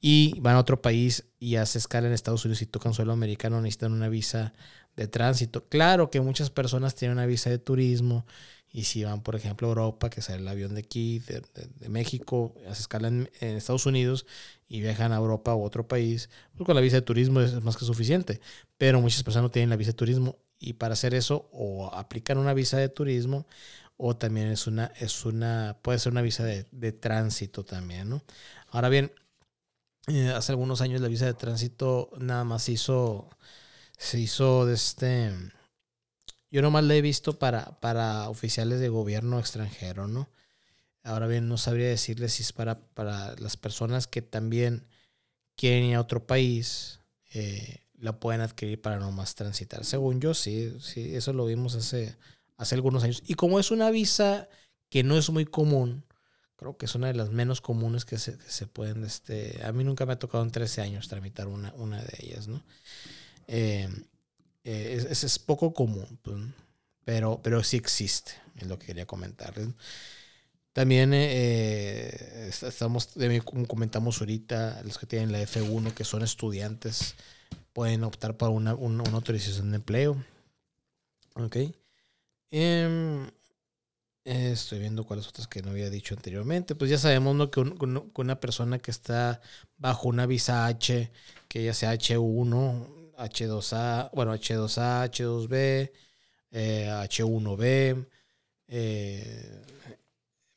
Y 0.01 0.39
van 0.39 0.55
a 0.55 0.59
otro 0.59 0.81
país 0.81 1.25
y 1.39 1.57
hace 1.57 1.77
escala 1.77 2.07
en 2.07 2.13
Estados 2.13 2.43
Unidos 2.45 2.63
y 2.63 2.65
tocan 2.65 2.95
suelo 2.95 3.13
americano, 3.13 3.61
necesitan 3.61 3.93
una 3.93 4.09
visa 4.09 4.53
de 4.95 5.07
tránsito. 5.07 5.65
Claro 5.69 6.09
que 6.09 6.19
muchas 6.19 6.49
personas 6.49 6.95
tienen 6.95 7.17
una 7.17 7.27
visa 7.27 7.51
de 7.51 7.59
turismo 7.59 8.25
Y 8.73 8.85
si 8.85 9.03
van, 9.03 9.21
por 9.21 9.35
ejemplo, 9.35 9.67
a 9.67 9.69
Europa, 9.69 10.09
que 10.09 10.23
sale 10.23 10.39
el 10.39 10.47
avión 10.47 10.73
de 10.73 10.81
aquí, 10.81 11.19
de, 11.19 11.89
México, 11.89 12.55
hace 12.67 12.81
escala 12.81 13.07
en, 13.07 13.29
Estados 13.39 13.85
Unidos 13.85 14.25
y 14.67 14.81
viajan 14.81 15.13
a 15.13 15.17
Europa 15.17 15.55
u 15.55 15.63
otro 15.63 15.87
país, 15.87 16.29
pues 16.55 16.65
con 16.65 16.75
la 16.75 16.81
visa 16.81 16.97
de 16.97 17.03
turismo 17.03 17.39
es 17.39 17.63
más 17.63 17.77
que 17.77 17.85
suficiente. 17.85 18.41
Pero 18.77 18.99
muchas 18.99 19.23
personas 19.23 19.43
no 19.43 19.51
tienen 19.51 19.69
la 19.69 19.75
visa 19.75 19.91
de 19.91 19.97
turismo 19.97 20.39
y 20.59 20.73
para 20.73 20.93
hacer 20.93 21.13
eso 21.13 21.49
o 21.53 21.93
aplican 21.93 22.39
una 22.39 22.55
visa 22.55 22.77
de 22.77 22.89
turismo 22.89 23.45
o 23.95 24.15
también 24.17 24.47
es 24.47 24.65
una, 24.65 24.91
es 24.99 25.23
una, 25.23 25.77
puede 25.83 25.99
ser 25.99 26.11
una 26.11 26.23
visa 26.23 26.43
de, 26.43 26.65
de 26.71 26.91
tránsito 26.93 27.63
también, 27.63 28.09
¿no? 28.09 28.23
Ahora 28.71 28.89
bien, 28.89 29.11
eh, 30.07 30.31
hace 30.31 30.51
algunos 30.51 30.81
años 30.81 30.99
la 30.99 31.07
visa 31.07 31.25
de 31.25 31.33
tránsito 31.33 32.09
nada 32.17 32.43
más 32.43 32.67
hizo, 32.69 33.29
se 33.97 34.19
hizo 34.19 34.65
de 34.65 34.73
este 34.73 35.31
yo 36.53 36.61
nomás 36.61 36.83
la 36.83 36.93
he 36.93 37.01
visto 37.01 37.39
para, 37.39 37.79
para 37.79 38.29
oficiales 38.29 38.79
de 38.79 38.87
gobierno 38.87 39.39
extranjero, 39.39 40.07
¿no? 40.07 40.29
Ahora 41.01 41.25
bien, 41.25 41.49
no 41.49 41.57
sabría 41.57 41.87
decirle 41.87 42.29
si 42.29 42.43
es 42.43 42.53
para, 42.53 42.79
para 42.79 43.35
las 43.37 43.57
personas 43.57 44.05
que 44.05 44.21
también 44.21 44.85
quieren 45.55 45.85
ir 45.85 45.95
a 45.95 46.01
otro 46.01 46.27
país, 46.27 46.99
eh, 47.33 47.79
la 47.97 48.19
pueden 48.19 48.41
adquirir 48.41 48.79
para 48.79 48.99
nomás 48.99 49.33
transitar. 49.33 49.83
Según 49.83 50.21
yo, 50.21 50.35
sí, 50.35 50.77
sí, 50.79 51.15
eso 51.15 51.33
lo 51.33 51.47
vimos 51.47 51.73
hace, 51.73 52.15
hace 52.55 52.75
algunos 52.75 53.03
años. 53.03 53.23
Y 53.25 53.33
como 53.33 53.59
es 53.59 53.71
una 53.71 53.89
visa 53.89 54.47
que 54.89 55.01
no 55.01 55.17
es 55.17 55.31
muy 55.31 55.45
común, 55.45 56.05
creo 56.55 56.77
que 56.77 56.85
es 56.85 56.93
una 56.93 57.07
de 57.07 57.15
las 57.15 57.31
menos 57.31 57.61
comunes 57.61 58.05
que 58.05 58.19
se, 58.19 58.37
se 58.47 58.67
pueden, 58.67 59.03
este, 59.03 59.59
a 59.63 59.71
mí 59.71 59.83
nunca 59.83 60.05
me 60.05 60.13
ha 60.13 60.19
tocado 60.19 60.43
en 60.43 60.51
13 60.51 60.81
años 60.81 61.07
tramitar 61.07 61.47
una, 61.47 61.73
una 61.73 61.99
de 61.99 62.15
ellas, 62.19 62.47
¿no? 62.47 62.61
Eh, 63.47 63.89
eh, 64.63 65.07
es, 65.09 65.39
poco 65.39 65.73
común, 65.73 66.19
pues, 66.21 66.37
pero, 67.03 67.39
pero 67.43 67.63
sí 67.63 67.77
existe, 67.77 68.31
es 68.57 68.67
lo 68.67 68.79
que 68.79 68.87
quería 68.87 69.05
comentarles. 69.05 69.69
También 70.73 71.11
eh, 71.13 72.49
estamos, 72.49 73.09
como 73.45 73.67
comentamos 73.67 74.19
ahorita, 74.19 74.81
los 74.83 74.97
que 74.97 75.05
tienen 75.05 75.31
la 75.31 75.39
F1, 75.41 75.93
que 75.93 76.03
son 76.03 76.23
estudiantes, 76.23 77.13
pueden 77.73 78.03
optar 78.03 78.37
por 78.37 78.49
una, 78.49 78.73
una, 78.73 79.03
autorización 79.11 79.69
de 79.69 79.77
empleo. 79.77 80.23
Ok. 81.35 81.57
Em, 82.49 83.29
estoy 84.23 84.79
viendo 84.79 85.05
cuáles 85.05 85.27
otras 85.27 85.47
que 85.47 85.61
no 85.61 85.71
había 85.71 85.91
dicho 85.91 86.15
anteriormente. 86.15 86.73
Pues 86.73 86.89
ya 86.89 86.97
sabemos 86.97 87.35
¿no? 87.35 87.51
que, 87.51 87.59
una 87.59 88.39
persona 88.39 88.79
que 88.79 88.91
está 88.91 89.41
bajo 89.77 90.07
una 90.07 90.25
visa 90.25 90.65
H, 90.65 91.11
que 91.47 91.63
ya 91.63 91.73
sea 91.73 91.93
H1, 91.93 92.87
H2A, 93.17 94.11
bueno, 94.13 94.33
H2A, 94.33 95.09
H2B, 95.09 95.91
H1B, 96.51 98.07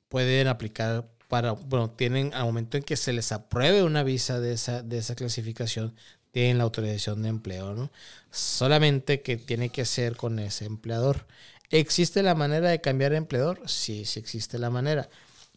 pueden 0.08 0.48
aplicar 0.48 1.08
para, 1.28 1.52
bueno, 1.52 1.90
tienen 1.90 2.32
al 2.34 2.44
momento 2.44 2.76
en 2.76 2.82
que 2.82 2.96
se 2.96 3.12
les 3.12 3.32
apruebe 3.32 3.82
una 3.82 4.02
visa 4.02 4.40
de 4.40 4.52
esa, 4.52 4.82
de 4.82 4.98
esa 4.98 5.14
clasificación, 5.14 5.94
tienen 6.30 6.58
la 6.58 6.64
autorización 6.64 7.22
de 7.22 7.30
empleo, 7.30 7.74
¿no? 7.74 7.90
Solamente 8.30 9.22
que 9.22 9.36
tiene 9.36 9.70
que 9.70 9.84
ser 9.84 10.16
con 10.16 10.38
ese 10.38 10.66
empleador. 10.66 11.26
¿Existe 11.70 12.22
la 12.22 12.34
manera 12.34 12.68
de 12.68 12.80
cambiar 12.80 13.12
de 13.12 13.18
empleador? 13.18 13.60
Sí, 13.66 14.04
sí 14.04 14.20
existe 14.20 14.58
la 14.58 14.70
manera. 14.70 15.08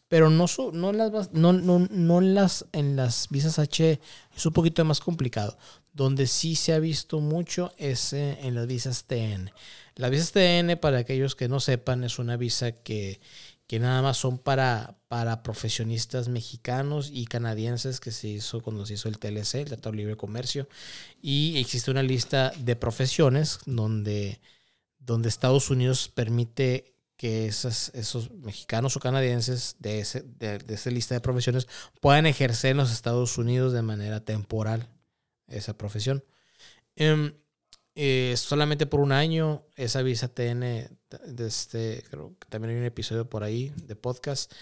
Pero 0.07 0.31
no, 0.31 0.47
no, 0.73 0.91
las, 0.91 1.31
no, 1.33 1.53
no, 1.53 1.79
no 1.91 2.21
las, 2.21 2.65
en 2.71 2.95
las 2.95 3.27
visas 3.29 3.59
H 3.59 3.99
es 4.35 4.45
un 4.45 4.53
poquito 4.53 4.83
más 4.85 5.01
complicado. 5.01 5.57
Donde 5.93 6.27
sí 6.27 6.55
se 6.55 6.73
ha 6.73 6.79
visto 6.79 7.19
mucho 7.19 7.73
es 7.77 8.13
en 8.13 8.55
las 8.55 8.67
visas 8.67 9.05
TN. 9.05 9.51
La 9.99 10.09
visa 10.09 10.31
TN, 10.31 10.77
para 10.79 10.99
aquellos 10.99 11.35
que 11.35 11.49
no 11.49 11.59
sepan, 11.59 12.05
es 12.05 12.19
una 12.19 12.37
visa 12.37 12.71
que, 12.71 13.19
que 13.67 13.79
nada 13.79 14.01
más 14.01 14.15
son 14.15 14.37
para, 14.37 14.97
para 15.09 15.43
profesionistas 15.43 16.29
mexicanos 16.29 17.11
y 17.13 17.25
canadienses 17.25 17.99
que 17.99 18.11
se 18.11 18.29
hizo 18.29 18.61
cuando 18.61 18.85
se 18.85 18.93
hizo 18.93 19.09
el 19.09 19.19
TLC, 19.19 19.55
el 19.55 19.65
Tratado 19.65 19.91
de 19.91 19.97
Libre 19.97 20.15
Comercio. 20.15 20.69
Y 21.21 21.57
existe 21.57 21.91
una 21.91 22.01
lista 22.01 22.53
de 22.57 22.77
profesiones 22.77 23.59
donde, 23.65 24.39
donde 24.99 25.27
Estados 25.27 25.69
Unidos 25.69 26.07
permite 26.07 26.95
que 27.17 27.47
esos, 27.47 27.91
esos 27.93 28.31
mexicanos 28.31 28.95
o 28.95 29.01
canadienses 29.01 29.75
de, 29.79 29.99
ese, 29.99 30.21
de, 30.21 30.59
de 30.59 30.73
esa 30.75 30.89
lista 30.91 31.13
de 31.13 31.19
profesiones 31.19 31.67
puedan 31.99 32.25
ejercer 32.25 32.71
en 32.71 32.77
los 32.77 32.91
Estados 32.93 33.37
Unidos 33.37 33.73
de 33.73 33.81
manera 33.81 34.23
temporal 34.23 34.87
esa 35.49 35.77
profesión. 35.77 36.23
Em, 36.95 37.33
eh, 37.95 38.35
solamente 38.37 38.85
por 38.85 39.01
un 39.01 39.11
año, 39.11 39.65
esa 39.75 40.01
visa 40.01 40.29
TN, 40.29 40.89
este, 41.39 42.03
creo 42.09 42.33
que 42.39 42.47
también 42.47 42.73
hay 42.73 42.79
un 42.79 42.85
episodio 42.85 43.29
por 43.29 43.43
ahí 43.43 43.73
de 43.75 43.95
podcast, 43.95 44.53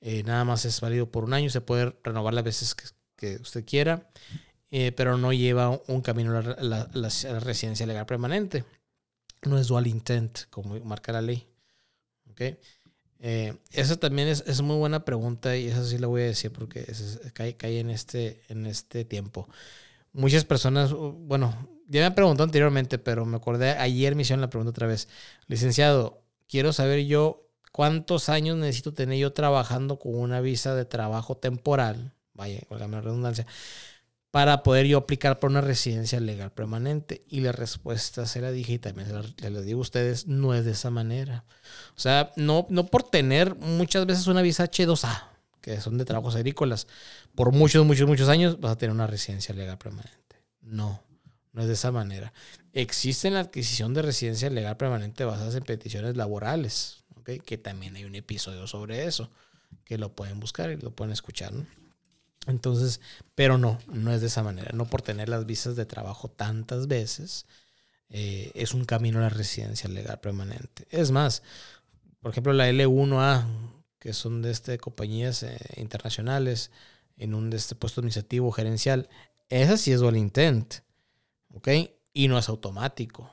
eh, 0.00 0.22
nada 0.22 0.44
más 0.44 0.64
es 0.64 0.80
válido 0.80 1.10
por 1.10 1.24
un 1.24 1.34
año, 1.34 1.50
se 1.50 1.60
puede 1.60 1.94
renovar 2.02 2.32
las 2.32 2.44
veces 2.44 2.74
que, 3.16 3.36
usted 3.36 3.64
quiera, 3.66 4.08
eh, 4.70 4.92
pero 4.92 5.18
no 5.18 5.32
lleva 5.32 5.80
un 5.88 6.00
camino 6.02 6.38
a 6.38 6.42
la, 6.42 6.88
residencia 7.40 7.86
legal 7.86 8.06
permanente. 8.06 8.64
No 9.42 9.58
es 9.58 9.66
dual 9.68 9.86
intent, 9.86 10.44
como 10.50 10.78
marca 10.80 11.12
la 11.12 11.20
ley. 11.20 11.46
¿Okay? 12.30 12.58
esa 13.20 13.96
también 13.96 14.28
es, 14.28 14.44
es, 14.46 14.62
muy 14.62 14.76
buena 14.76 15.04
pregunta 15.04 15.56
y 15.56 15.66
esa 15.66 15.84
sí 15.84 15.98
la 15.98 16.06
voy 16.06 16.22
a 16.22 16.26
decir 16.26 16.52
porque 16.52 16.86
cae, 17.32 17.56
cae 17.56 17.80
en, 17.80 17.90
este, 17.90 18.40
en 18.48 18.64
este 18.66 19.04
tiempo 19.04 19.48
muchas 20.12 20.44
personas, 20.44 20.92
bueno, 20.92 21.54
ya 21.88 22.00
me 22.00 22.06
han 22.06 22.14
preguntado 22.14 22.44
anteriormente, 22.44 22.98
pero 22.98 23.24
me 23.24 23.36
acordé, 23.36 23.70
ayer 23.70 24.14
me 24.14 24.22
hicieron 24.22 24.40
la 24.40 24.50
pregunta 24.50 24.70
otra 24.70 24.86
vez. 24.86 25.08
Licenciado, 25.46 26.22
quiero 26.48 26.72
saber 26.72 27.04
yo 27.06 27.48
cuántos 27.72 28.28
años 28.28 28.56
necesito 28.56 28.92
tener 28.92 29.18
yo 29.18 29.32
trabajando 29.32 29.98
con 29.98 30.14
una 30.14 30.40
visa 30.40 30.74
de 30.74 30.84
trabajo 30.84 31.36
temporal, 31.36 32.12
vaya, 32.34 32.60
con 32.68 32.78
la 32.78 33.00
redundancia, 33.00 33.46
para 34.30 34.62
poder 34.62 34.86
yo 34.86 34.98
aplicar 34.98 35.38
por 35.38 35.50
una 35.50 35.60
residencia 35.60 36.20
legal 36.20 36.52
permanente. 36.52 37.22
Y 37.28 37.40
la 37.40 37.52
respuesta 37.52 38.26
se 38.26 38.40
la 38.40 38.50
dije 38.50 38.74
y 38.74 38.78
también 38.78 39.08
la, 39.12 39.60
digo 39.62 39.78
a 39.78 39.82
ustedes, 39.82 40.26
no 40.26 40.54
es 40.54 40.64
de 40.64 40.72
esa 40.72 40.90
manera. 40.90 41.44
O 41.96 42.00
sea, 42.00 42.32
no, 42.36 42.66
no 42.68 42.86
por 42.86 43.02
tener 43.02 43.54
muchas 43.56 44.04
veces 44.06 44.26
una 44.26 44.42
visa 44.42 44.64
H2A, 44.64 45.27
que 45.74 45.80
son 45.80 45.98
de 45.98 46.04
trabajos 46.04 46.34
agrícolas, 46.34 46.86
por 47.34 47.52
muchos, 47.52 47.84
muchos, 47.84 48.08
muchos 48.08 48.28
años 48.28 48.60
vas 48.60 48.72
a 48.72 48.78
tener 48.78 48.94
una 48.94 49.06
residencia 49.06 49.54
legal 49.54 49.78
permanente. 49.78 50.42
No, 50.62 51.02
no 51.52 51.62
es 51.62 51.68
de 51.68 51.74
esa 51.74 51.92
manera. 51.92 52.32
Existe 52.72 53.30
la 53.30 53.40
adquisición 53.40 53.94
de 53.94 54.02
residencia 54.02 54.50
legal 54.50 54.76
permanente 54.76 55.24
basadas 55.24 55.54
en 55.54 55.64
peticiones 55.64 56.16
laborales, 56.16 57.04
¿okay? 57.16 57.38
que 57.38 57.58
también 57.58 57.96
hay 57.96 58.04
un 58.04 58.14
episodio 58.14 58.66
sobre 58.66 59.04
eso, 59.04 59.30
que 59.84 59.98
lo 59.98 60.14
pueden 60.14 60.40
buscar 60.40 60.70
y 60.70 60.76
lo 60.76 60.90
pueden 60.90 61.12
escuchar. 61.12 61.52
Entonces, 62.46 63.00
pero 63.34 63.58
no, 63.58 63.78
no 63.88 64.12
es 64.12 64.22
de 64.22 64.28
esa 64.28 64.42
manera. 64.42 64.70
No 64.72 64.86
por 64.86 65.02
tener 65.02 65.28
las 65.28 65.44
visas 65.44 65.76
de 65.76 65.84
trabajo 65.84 66.28
tantas 66.28 66.86
veces, 66.86 67.46
eh, 68.08 68.52
es 68.54 68.72
un 68.72 68.86
camino 68.86 69.18
a 69.18 69.22
la 69.22 69.28
residencia 69.28 69.90
legal 69.90 70.18
permanente. 70.20 70.86
Es 70.90 71.10
más, 71.10 71.42
por 72.20 72.30
ejemplo, 72.30 72.54
la 72.54 72.70
L1A, 72.70 73.46
que 73.98 74.12
son 74.12 74.42
de 74.42 74.50
este, 74.50 74.78
compañías 74.78 75.42
eh, 75.42 75.58
internacionales, 75.76 76.70
en 77.16 77.34
un 77.34 77.52
este 77.52 77.74
puesto 77.74 78.00
administrativo 78.00 78.50
gerencial, 78.52 79.08
esa 79.48 79.76
sí 79.76 79.92
es 79.92 80.00
dual 80.00 80.16
intent, 80.16 80.76
¿ok? 81.54 81.68
Y 82.12 82.28
no 82.28 82.38
es 82.38 82.48
automático. 82.48 83.30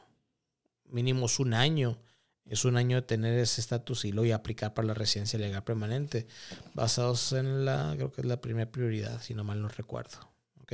Mínimo 0.90 1.28
es 1.28 1.40
un 1.40 1.54
año. 1.54 2.00
Es 2.48 2.64
un 2.64 2.78
año 2.78 2.98
de 2.98 3.02
tener 3.02 3.40
ese 3.40 3.60
estatus 3.60 4.06
y 4.06 4.12
lo 4.12 4.24
y 4.24 4.32
aplicar 4.32 4.74
para 4.76 4.88
la 4.88 4.94
residencia 4.94 5.40
legal 5.40 5.64
permanente, 5.64 6.28
basados 6.76 7.34
en 7.34 7.66
la, 7.66 7.94
creo 7.96 8.12
que 8.12 8.22
es 8.22 8.28
la 8.28 8.40
primera 8.40 8.72
prioridad, 8.72 9.20
si 9.20 9.34
no 9.34 9.44
mal 9.44 9.62
no 9.62 9.68
recuerdo, 9.68 10.18
¿ok? 10.62 10.74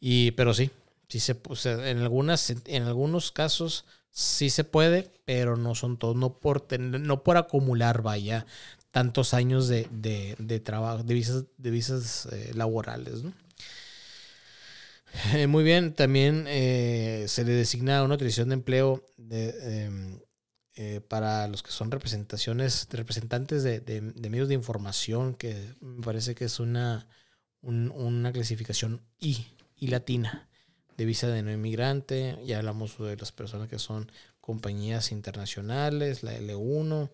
Y, 0.00 0.32
pero 0.32 0.52
sí, 0.52 0.70
sí 1.08 1.20
se, 1.20 1.36
en, 1.64 1.98
algunas, 1.98 2.50
en 2.50 2.82
algunos 2.82 3.30
casos 3.30 3.84
sí 4.10 4.50
se 4.50 4.64
puede, 4.64 5.12
pero 5.24 5.56
no 5.56 5.76
son 5.76 5.96
todos, 5.96 6.16
no 6.16 6.40
por, 6.40 6.66
no 6.78 7.22
por 7.22 7.36
acumular, 7.36 8.02
vaya, 8.02 8.46
tantos 8.90 9.34
años 9.34 9.68
de, 9.68 10.62
trabajo, 10.64 11.02
de 11.02 11.14
visas, 11.14 11.44
de 11.56 11.70
visas 11.70 12.26
eh, 12.32 12.52
laborales. 12.54 13.22
Eh, 15.34 15.46
muy 15.46 15.64
bien, 15.64 15.92
también 15.94 16.44
eh, 16.46 17.24
se 17.26 17.44
le 17.44 17.52
designa 17.52 18.04
una 18.04 18.14
autorización 18.14 18.50
de 18.50 18.54
empleo 18.54 19.04
em, 19.28 20.20
para 21.08 21.48
los 21.48 21.62
que 21.62 21.72
son 21.72 21.90
representaciones, 21.90 22.86
representantes 22.90 23.64
de, 23.64 24.00
medios 24.30 24.48
de 24.48 24.54
información, 24.54 25.34
que 25.34 25.74
me 25.80 26.02
parece 26.02 26.34
que 26.34 26.44
es 26.44 26.60
una, 26.60 27.06
una 27.60 28.32
clasificación 28.32 29.02
I, 29.18 29.46
I 29.76 29.88
latina, 29.88 30.48
de 30.96 31.04
visa 31.04 31.28
de 31.28 31.42
no 31.42 31.52
inmigrante. 31.52 32.38
Ya 32.46 32.58
hablamos 32.58 32.96
de 32.98 33.16
las 33.16 33.32
personas 33.32 33.68
que 33.68 33.78
son 33.78 34.10
compañías 34.40 35.12
internacionales, 35.12 36.22
la 36.22 36.38
L1. 36.38 37.10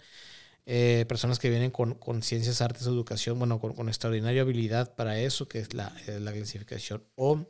Eh, 0.66 1.04
personas 1.08 1.38
que 1.38 1.48
vienen 1.48 1.70
con, 1.70 1.94
con, 1.94 2.22
ciencias, 2.22 2.60
artes, 2.60 2.86
educación, 2.86 3.38
bueno, 3.38 3.60
con, 3.60 3.74
con 3.74 3.88
extraordinaria 3.88 4.42
habilidad 4.42 4.94
para 4.96 5.18
eso, 5.20 5.48
que 5.48 5.60
es 5.60 5.74
la, 5.74 5.94
eh, 6.06 6.18
la, 6.20 6.32
clasificación 6.32 7.04
O. 7.14 7.46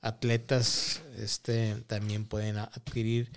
Atletas 0.00 1.02
este, 1.18 1.74
también 1.86 2.26
pueden 2.26 2.58
adquirir 2.58 3.30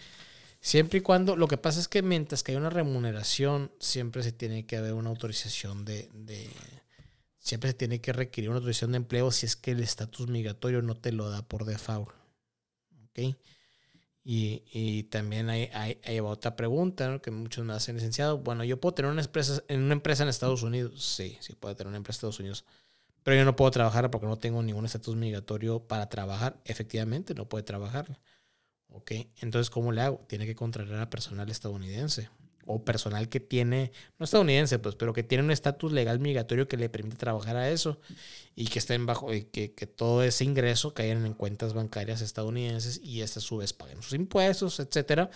Siempre 0.67 0.99
y 0.99 1.01
cuando, 1.01 1.35
lo 1.35 1.47
que 1.47 1.57
pasa 1.57 1.79
es 1.79 1.87
que 1.87 2.01
mientras 2.01 2.43
que 2.43 2.51
hay 2.51 2.57
una 2.57 2.69
remuneración, 2.69 3.71
siempre 3.79 4.21
se 4.21 4.33
tiene 4.33 4.65
que 4.65 4.75
haber 4.75 4.93
una 4.93 5.09
autorización 5.09 5.85
de, 5.85 6.09
de 6.13 6.49
siempre 7.39 7.69
se 7.69 7.75
tiene 7.75 8.01
que 8.01 8.11
requerir 8.11 8.49
una 8.49 8.57
autorización 8.57 8.91
de 8.91 8.97
empleo 8.97 9.31
si 9.31 9.45
es 9.45 9.55
que 9.55 9.71
el 9.71 9.79
estatus 9.81 10.27
migratorio 10.27 10.81
no 10.81 10.97
te 10.97 11.11
lo 11.11 11.29
da 11.29 11.41
por 11.47 11.63
default. 11.63 12.09
¿Ok? 13.05 13.37
Y, 14.29 15.03
también 15.03 15.49
hay, 15.49 15.69
hay, 15.73 16.01
hay, 16.03 16.19
otra 16.19 16.57
pregunta 16.57 17.19
que 17.19 17.31
muchos 17.31 17.63
me 17.63 17.71
hacen, 17.71 17.95
licenciado. 17.95 18.37
Bueno, 18.39 18.65
yo 18.65 18.77
puedo 18.77 18.93
tener 18.93 19.09
una 19.09 19.21
empresa, 19.21 19.63
en 19.69 19.83
una 19.83 19.93
empresa 19.93 20.23
en 20.23 20.27
Estados 20.27 20.63
Unidos. 20.63 21.01
Sí, 21.01 21.37
sí 21.39 21.55
puedo 21.55 21.73
tener 21.77 21.87
una 21.87 21.95
empresa 21.95 22.17
en 22.17 22.19
Estados 22.19 22.39
Unidos. 22.41 22.65
Pero 23.23 23.37
yo 23.37 23.45
no 23.45 23.55
puedo 23.55 23.71
trabajar 23.71 24.11
porque 24.11 24.27
no 24.27 24.37
tengo 24.37 24.61
ningún 24.61 24.83
estatus 24.83 25.15
migratorio 25.15 25.79
para 25.79 26.09
trabajar. 26.09 26.59
Efectivamente, 26.65 27.35
no 27.35 27.47
puede 27.47 27.63
trabajar. 27.63 28.19
¿Ok? 28.89 29.11
Entonces, 29.37 29.69
¿cómo 29.69 29.93
le 29.93 30.01
hago? 30.01 30.17
Tiene 30.27 30.45
que 30.45 30.55
contratar 30.55 30.99
a 30.99 31.09
personal 31.09 31.49
estadounidense 31.49 32.29
o 32.67 32.83
personal 32.83 33.29
que 33.29 33.39
tiene, 33.39 33.91
no 34.19 34.25
estadounidense, 34.25 34.79
pues, 34.79 34.95
pero 34.95 35.13
que 35.13 35.23
tiene 35.23 35.43
un 35.43 35.51
estatus 35.51 35.91
legal 35.91 36.19
migratorio 36.19 36.67
que 36.67 36.77
le 36.77 36.89
permite 36.89 37.17
trabajar 37.17 37.55
a 37.55 37.69
eso 37.69 37.99
y 38.55 38.65
que 38.65 38.79
estén 38.79 39.05
bajo, 39.05 39.27
que, 39.27 39.73
que, 39.73 39.87
todo 39.87 40.23
ese 40.23 40.43
ingreso 40.43 40.93
caigan 40.93 41.25
en 41.25 41.33
cuentas 41.33 41.73
bancarias 41.73 42.21
estadounidenses 42.21 42.99
y 43.03 43.21
estas 43.21 43.43
a 43.43 43.47
su 43.47 43.57
vez 43.57 43.73
paguen 43.73 44.01
sus 44.01 44.13
impuestos, 44.13 44.79
etcétera. 44.79 45.29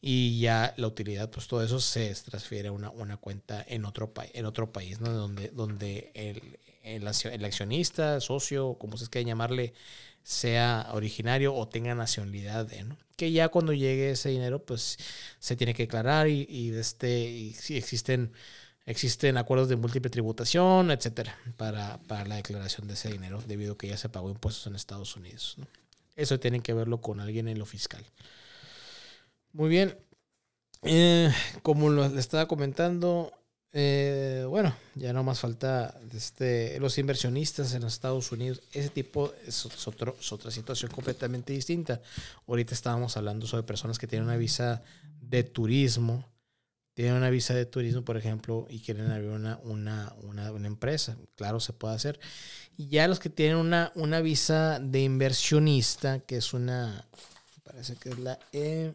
Y 0.00 0.40
ya 0.40 0.74
la 0.76 0.86
utilidad, 0.86 1.30
pues 1.30 1.46
todo 1.46 1.62
eso 1.62 1.80
se 1.80 2.14
transfiere 2.14 2.68
a 2.68 2.72
una, 2.72 2.90
una 2.90 3.16
cuenta 3.16 3.64
en 3.66 3.86
otro, 3.86 4.12
en 4.34 4.44
otro 4.44 4.72
país, 4.72 5.00
¿no? 5.00 5.10
Donde, 5.10 5.48
donde 5.48 6.10
el, 6.14 6.58
el, 6.84 7.08
el 7.32 7.44
accionista, 7.44 8.20
socio, 8.20 8.76
como 8.78 8.96
se 8.96 9.08
quiere 9.08 9.26
llamarle, 9.26 9.74
sea 10.22 10.88
originario 10.92 11.54
o 11.54 11.68
tenga 11.68 11.94
nacionalidad 11.94 12.66
de, 12.66 12.84
¿no? 12.84 12.96
Que 13.16 13.30
ya 13.30 13.48
cuando 13.48 13.72
llegue 13.72 14.10
ese 14.10 14.30
dinero, 14.30 14.64
pues 14.64 14.98
se 15.38 15.54
tiene 15.54 15.74
que 15.74 15.84
declarar 15.84 16.28
y, 16.28 16.74
este, 16.74 17.52
si 17.54 17.76
existen, 17.76 18.32
existen 18.86 19.36
acuerdos 19.36 19.68
de 19.68 19.76
múltiple 19.76 20.10
tributación, 20.10 20.90
etcétera, 20.90 21.38
para, 21.56 21.98
para, 22.08 22.24
la 22.24 22.36
declaración 22.36 22.88
de 22.88 22.94
ese 22.94 23.12
dinero, 23.12 23.42
debido 23.46 23.74
a 23.74 23.78
que 23.78 23.88
ya 23.88 23.96
se 23.96 24.08
pagó 24.08 24.30
impuestos 24.30 24.66
en 24.66 24.74
Estados 24.74 25.14
Unidos. 25.14 25.56
Eso 26.16 26.40
tiene 26.40 26.60
que 26.60 26.72
verlo 26.74 27.00
con 27.00 27.20
alguien 27.20 27.46
en 27.48 27.58
lo 27.58 27.66
fiscal. 27.66 28.04
Muy 29.52 29.68
bien. 29.68 29.96
Eh, 30.82 31.32
como 31.62 31.88
lo, 31.88 32.08
le 32.08 32.20
estaba 32.20 32.48
comentando, 32.48 33.32
eh, 33.76 34.46
bueno, 34.48 34.72
ya 34.94 35.12
no 35.12 35.24
más 35.24 35.40
falta 35.40 35.98
este, 36.12 36.78
los 36.78 36.96
inversionistas 36.96 37.74
en 37.74 37.82
los 37.82 37.94
Estados 37.94 38.30
Unidos. 38.30 38.62
Ese 38.72 38.88
tipo 38.88 39.32
es, 39.44 39.66
otro, 39.88 40.16
es, 40.18 40.32
otra 40.32 40.52
situación 40.52 40.92
completamente 40.92 41.52
distinta. 41.52 42.00
Ahorita 42.46 42.72
estábamos 42.72 43.16
hablando 43.16 43.48
sobre 43.48 43.64
personas 43.64 43.98
que 43.98 44.06
tienen 44.06 44.28
una 44.28 44.36
visa 44.36 44.84
de 45.20 45.42
turismo. 45.42 46.24
Tienen 46.94 47.14
una 47.14 47.30
visa 47.30 47.52
de 47.52 47.66
turismo, 47.66 48.04
por 48.04 48.16
ejemplo, 48.16 48.68
y 48.70 48.78
quieren 48.78 49.10
abrir 49.10 49.30
una, 49.30 49.58
una, 49.64 50.14
una, 50.22 50.52
una 50.52 50.68
empresa. 50.68 51.16
Claro, 51.34 51.58
se 51.58 51.72
puede 51.72 51.96
hacer. 51.96 52.20
Y 52.76 52.86
ya 52.86 53.08
los 53.08 53.18
que 53.18 53.28
tienen 53.28 53.56
una, 53.56 53.90
una 53.96 54.20
visa 54.20 54.78
de 54.78 55.00
inversionista, 55.00 56.20
que 56.20 56.36
es 56.36 56.54
una, 56.54 57.08
parece 57.64 57.96
que 57.96 58.10
es 58.10 58.18
la 58.20 58.38
E, 58.52 58.94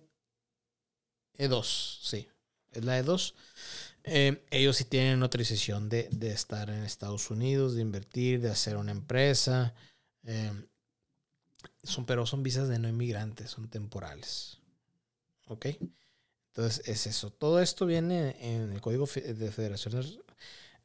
E2, 1.37 1.99
sí, 2.01 2.29
es 2.71 2.85
la 2.85 3.01
E2 3.01 3.33
eh, 4.09 4.43
ellos 4.49 4.77
sí 4.77 4.85
tienen 4.85 5.21
autorización 5.21 5.87
de, 5.89 6.09
de, 6.11 6.31
estar 6.31 6.69
en 6.69 6.83
Estados 6.83 7.29
Unidos, 7.29 7.75
de 7.75 7.81
invertir, 7.81 8.41
de 8.41 8.49
hacer 8.49 8.75
una 8.77 8.91
empresa. 8.91 9.73
Eh, 10.25 10.51
son, 11.83 12.05
pero 12.05 12.25
son 12.25 12.43
visas 12.43 12.67
de 12.67 12.79
no 12.79 12.89
inmigrantes, 12.89 13.51
son 13.51 13.69
temporales. 13.69 14.57
¿Ok? 15.47 15.67
Entonces 16.49 16.87
es 16.87 17.07
eso. 17.07 17.29
Todo 17.29 17.61
esto 17.61 17.85
viene 17.85 18.35
en 18.41 18.71
el 18.73 18.81
Código 18.81 19.05
de 19.05 19.51
Federaciones, 19.51 20.19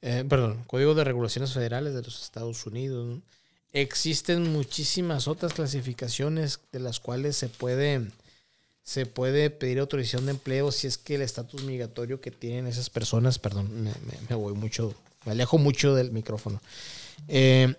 eh, 0.02 0.24
perdón, 0.28 0.64
Código 0.64 0.94
de 0.94 1.04
Regulaciones 1.04 1.52
Federales 1.52 1.94
de 1.94 2.02
los 2.02 2.22
Estados 2.22 2.64
Unidos. 2.66 3.20
Existen 3.72 4.52
muchísimas 4.52 5.26
otras 5.26 5.52
clasificaciones 5.52 6.60
de 6.70 6.80
las 6.80 7.00
cuales 7.00 7.36
se 7.36 7.48
puede 7.48 8.06
se 8.84 9.06
puede 9.06 9.48
pedir 9.48 9.78
autorización 9.80 10.26
de 10.26 10.32
empleo 10.32 10.70
si 10.70 10.86
es 10.86 10.98
que 10.98 11.14
el 11.14 11.22
estatus 11.22 11.64
migratorio 11.64 12.20
que 12.20 12.30
tienen 12.30 12.66
esas 12.66 12.90
personas, 12.90 13.38
perdón, 13.38 13.88
me, 14.28 14.36
voy 14.36 14.52
mucho, 14.52 14.94
me 15.24 15.32
alejo 15.32 15.56
mucho 15.56 15.94
del 15.94 16.12
micrófono. 16.12 16.60
Eh, 17.26 17.74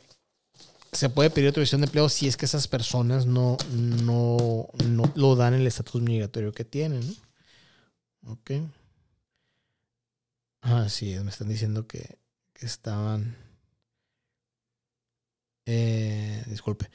se 0.92 1.10
puede 1.10 1.30
pedir 1.30 1.48
autorización 1.48 1.82
de 1.82 1.86
empleo 1.86 2.10
si 2.10 2.28
es 2.28 2.38
que 2.38 2.46
esas 2.46 2.68
personas 2.68 3.28
no, 3.28 3.56
no, 3.72 4.68
no 4.84 5.14
lo 5.16 5.36
dan 5.36 5.54
el 5.54 5.68
estatus 5.68 6.02
migratorio 6.02 6.52
que 6.54 6.66
tienen. 6.66 7.16
Ok. 8.26 8.52
Ah, 10.62 10.90
sí, 10.90 11.16
me 11.20 11.30
están 11.30 11.50
diciendo 11.50 11.86
que, 11.86 12.18
que 12.54 12.66
estaban. 12.66 13.38
Eh, 15.68 16.44
disculpe 16.48 16.90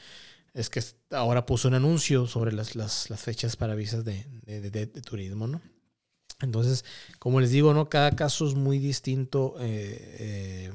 es 0.55 0.71
que 0.71 0.83
ahora 1.11 1.47
puso 1.47 1.69
un 1.69 1.75
anuncio 1.75 2.27
sobre 2.27 2.53
las, 2.53 2.75
las, 2.75 3.09
fechas 3.17 3.57
para 3.57 3.75
visas 3.75 4.05
de, 4.05 4.25
de, 4.47 4.87
turismo, 4.87 5.47
¿no? 5.47 5.61
Entonces, 6.41 6.85
como 7.19 7.41
les 7.41 7.51
digo, 7.51 7.75
¿no? 7.75 7.89
Cada 7.89 8.13
caso 8.13 8.49
es 8.49 8.55
muy 8.55 8.79
distinto. 8.79 9.57
Eh, 9.61 10.17
eh, 10.19 10.73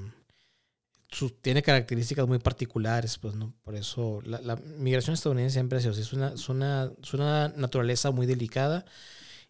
tiene 1.42 1.64
características 1.64 2.28
muy 2.28 2.40
particulares, 2.40 3.18
pues, 3.18 3.36
¿no? 3.36 3.54
Por 3.64 3.76
eso 3.76 4.22
la, 4.24 4.56
migración 4.78 5.14
estadounidense 5.14 5.56
siempre 5.56 5.80
es 5.80 6.14
una, 6.14 6.30
es, 6.30 6.50
una, 6.50 6.92
es 7.02 7.14
una 7.14 7.48
naturaleza 7.50 8.12
muy 8.12 8.26
delicada 8.26 8.86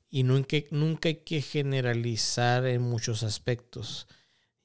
y 0.10 0.24
nunca, 0.24 0.58
nunca 0.72 1.10
hay 1.10 1.16
que 1.16 1.42
generalizar 1.42 2.66
en 2.66 2.82
muchos 2.82 3.24
aspectos. 3.24 4.08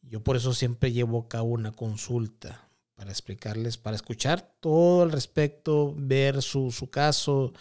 Yo 0.02 0.22
por 0.22 0.36
eso 0.36 0.52
siempre 0.52 0.92
llevo 0.92 1.20
a 1.20 1.28
cabo 1.28 1.48
una 1.48 1.72
consulta 1.72 2.69
para 3.00 3.12
explicarles, 3.12 3.78
para 3.78 3.96
escuchar 3.96 4.42
todo 4.60 5.04
al 5.04 5.10
respecto, 5.10 5.94
ver 5.96 6.42
su, 6.42 6.70
su 6.70 6.90
caso, 6.90 7.54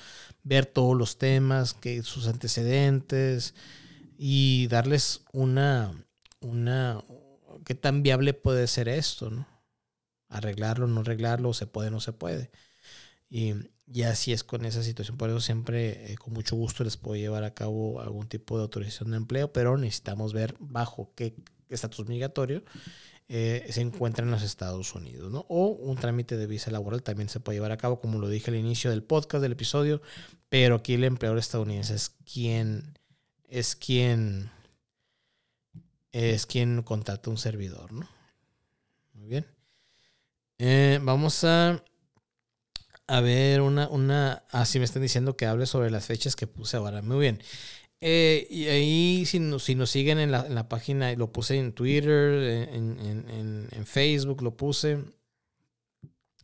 ver 0.44 0.66
todos 0.66 0.98
los 0.98 1.18
temas, 1.18 1.74
que, 1.74 2.04
sus 2.04 2.28
antecedentes 2.28 3.54
y 4.18 4.68
darles 4.68 5.22
una, 5.32 5.94
una, 6.42 7.02
qué 7.64 7.74
tan 7.74 8.04
viable 8.04 8.34
puede 8.34 8.68
ser 8.68 8.90
esto, 8.90 9.30
¿no? 9.30 9.48
Arreglarlo, 10.28 10.88
no 10.88 11.00
arreglarlo, 11.00 11.54
se 11.54 11.68
puede, 11.68 11.90
no 11.90 12.02
se 12.02 12.12
puede. 12.12 12.52
Y, 13.30 13.54
y 13.88 14.02
así 14.02 14.34
es 14.34 14.44
con 14.44 14.66
esa 14.66 14.84
situación. 14.84 15.16
Por 15.16 15.30
eso 15.30 15.40
siempre, 15.40 16.12
eh, 16.12 16.18
con 16.18 16.34
mucho 16.34 16.58
gusto, 16.58 16.84
les 16.84 16.98
puedo 16.98 17.16
llevar 17.16 17.46
a 17.46 17.54
cabo 17.54 18.02
algún 18.02 18.28
tipo 18.28 18.58
de 18.58 18.64
autorización 18.64 19.12
de 19.12 19.18
empleo, 19.18 19.54
pero 19.54 19.78
necesitamos 19.78 20.34
ver 20.34 20.58
bajo 20.60 21.14
qué 21.16 21.34
estatus 21.70 22.10
migratorio 22.10 22.62
eh, 23.32 23.68
se 23.70 23.82
encuentra 23.82 24.26
en 24.26 24.32
los 24.32 24.42
Estados 24.42 24.96
Unidos, 24.96 25.32
¿no? 25.32 25.46
O 25.50 25.68
un 25.68 25.96
trámite 25.98 26.36
de 26.36 26.48
visa 26.48 26.72
laboral 26.72 27.04
también 27.04 27.30
se 27.30 27.40
puede 27.40 27.58
llevar 27.58 27.72
a 27.72 27.78
cabo, 27.78 28.02
como 28.02 28.18
lo 28.18 28.28
dije 28.28 28.50
al 28.50 28.58
inicio 28.58 28.90
del 28.90 29.04
podcast, 29.04 29.44
del 29.44 29.52
episodio, 29.52 30.02
pero 30.50 30.78
aquí 30.78 30.96
el 30.96 31.04
empleador 31.04 31.38
estadounidense 31.38 31.94
es 31.94 32.10
quien, 32.10 32.98
es 33.48 33.76
quien, 33.76 34.50
es 36.12 36.48
quien 36.48 36.82
contrata 36.82 37.30
un 37.30 37.38
servidor, 37.38 37.94
¿no? 37.94 38.10
Muy 39.14 39.28
bien. 39.28 39.46
Eh, 40.58 41.00
vamos 41.04 41.44
a, 41.44 41.84
a 43.06 43.22
ver 43.22 43.62
una, 43.62 43.88
una, 43.90 44.44
así 44.50 44.78
ah, 44.78 44.82
me 44.82 44.86
están 44.86 45.04
diciendo 45.04 45.38
que 45.38 45.46
hable 45.46 45.68
sobre 45.68 45.92
las 45.92 46.08
fechas 46.08 46.36
que 46.36 46.48
puse 46.48 46.78
ahora. 46.78 47.04
Muy 47.04 47.20
bien. 47.20 47.44
Eh, 48.02 48.48
y 48.50 48.68
ahí, 48.68 49.26
si 49.26 49.40
nos, 49.40 49.64
si 49.64 49.76
nos 49.76 49.90
siguen 49.90 50.20
en 50.20 50.32
la, 50.32 50.46
en 50.46 50.56
la, 50.56 50.70
página, 50.70 51.14
lo 51.16 51.32
puse 51.32 51.58
en 51.58 51.74
Twitter, 51.74 52.68
en, 52.70 53.68
en, 53.72 53.86
Facebook, 53.86 54.42
lo 54.42 54.56
puse. 54.56 55.04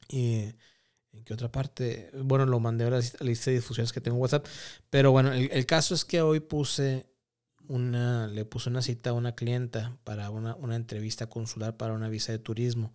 Y 0.10 0.54
en 1.14 1.24
qué 1.24 1.34
otra 1.34 1.52
parte, 1.52 2.12
bueno, 2.14 2.46
lo 2.46 2.60
mandé 2.60 2.86
a 2.86 2.90
la 2.90 3.02
lista 3.22 3.52
de 3.52 3.58
difusiones 3.58 3.94
que 3.94 4.02
tengo 4.02 4.18
en 4.18 4.22
WhatsApp. 4.22 4.46
Pero 4.90 5.12
bueno, 5.12 5.32
el, 5.34 5.50
el, 5.52 5.66
caso 5.66 5.96
es 5.96 6.06
que 6.06 6.22
hoy 6.22 6.42
puse 6.42 7.08
una, 7.68 8.28
le 8.28 8.46
puse 8.46 8.70
una 8.70 8.82
cita 8.82 9.12
a 9.12 9.14
una 9.14 9.36
clienta 9.36 9.98
para 10.04 10.30
una, 10.30 10.56
una 10.56 10.76
entrevista 10.76 11.28
consular 11.28 11.78
para 11.78 11.94
una 11.94 12.10
visa 12.10 12.32
de 12.32 12.40
turismo, 12.40 12.94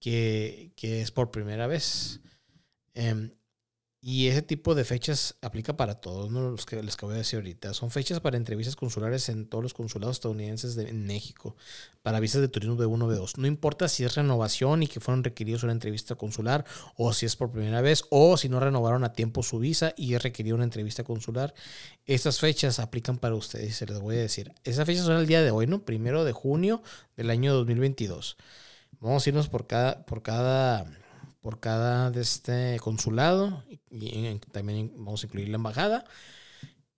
que, 0.00 0.72
que 0.76 1.02
es 1.02 1.10
por 1.10 1.30
primera 1.30 1.66
vez. 1.66 2.20
Eh, 2.94 3.30
y 4.02 4.28
ese 4.28 4.40
tipo 4.40 4.74
de 4.74 4.84
fechas 4.84 5.36
aplica 5.42 5.76
para 5.76 5.96
todos, 6.00 6.30
¿no? 6.30 6.50
los 6.50 6.64
que 6.64 6.82
les 6.82 6.94
acabo 6.94 7.12
de 7.12 7.18
decir 7.18 7.38
ahorita. 7.38 7.74
Son 7.74 7.90
fechas 7.90 8.20
para 8.20 8.38
entrevistas 8.38 8.74
consulares 8.74 9.28
en 9.28 9.46
todos 9.46 9.62
los 9.62 9.74
consulados 9.74 10.16
estadounidenses 10.16 10.74
de 10.74 10.88
en 10.88 11.06
México, 11.06 11.54
para 12.02 12.18
visas 12.18 12.40
de 12.40 12.48
turismo 12.48 12.76
de 12.76 12.86
1 12.86 13.08
B2. 13.10 13.36
No 13.36 13.46
importa 13.46 13.88
si 13.88 14.04
es 14.04 14.14
renovación 14.14 14.82
y 14.82 14.86
que 14.86 15.00
fueron 15.00 15.22
requeridos 15.22 15.64
una 15.64 15.72
entrevista 15.72 16.14
consular, 16.14 16.64
o 16.96 17.12
si 17.12 17.26
es 17.26 17.36
por 17.36 17.52
primera 17.52 17.82
vez, 17.82 18.04
o 18.08 18.38
si 18.38 18.48
no 18.48 18.58
renovaron 18.58 19.04
a 19.04 19.12
tiempo 19.12 19.42
su 19.42 19.58
visa 19.58 19.92
y 19.98 20.14
es 20.14 20.22
requerido 20.22 20.56
una 20.56 20.64
entrevista 20.64 21.04
consular. 21.04 21.52
Estas 22.06 22.40
fechas 22.40 22.78
aplican 22.78 23.18
para 23.18 23.34
ustedes, 23.34 23.76
se 23.76 23.84
les 23.84 24.00
voy 24.00 24.16
a 24.16 24.20
decir. 24.20 24.54
Esas 24.64 24.86
fechas 24.86 25.04
son 25.04 25.16
el 25.18 25.26
día 25.26 25.42
de 25.42 25.50
hoy, 25.50 25.66
¿no? 25.66 25.84
Primero 25.84 26.24
de 26.24 26.32
junio 26.32 26.82
del 27.18 27.28
año 27.28 27.52
2022. 27.52 28.38
Vamos 28.98 29.26
a 29.26 29.28
irnos 29.28 29.48
por 29.48 29.66
cada, 29.66 30.06
por 30.06 30.22
cada 30.22 30.86
por 31.40 31.60
cada 31.60 32.10
de 32.10 32.20
este 32.22 32.78
consulado 32.80 33.64
y 33.90 34.38
también 34.52 34.92
vamos 34.96 35.22
a 35.22 35.26
incluir 35.26 35.48
la 35.48 35.56
embajada. 35.56 36.04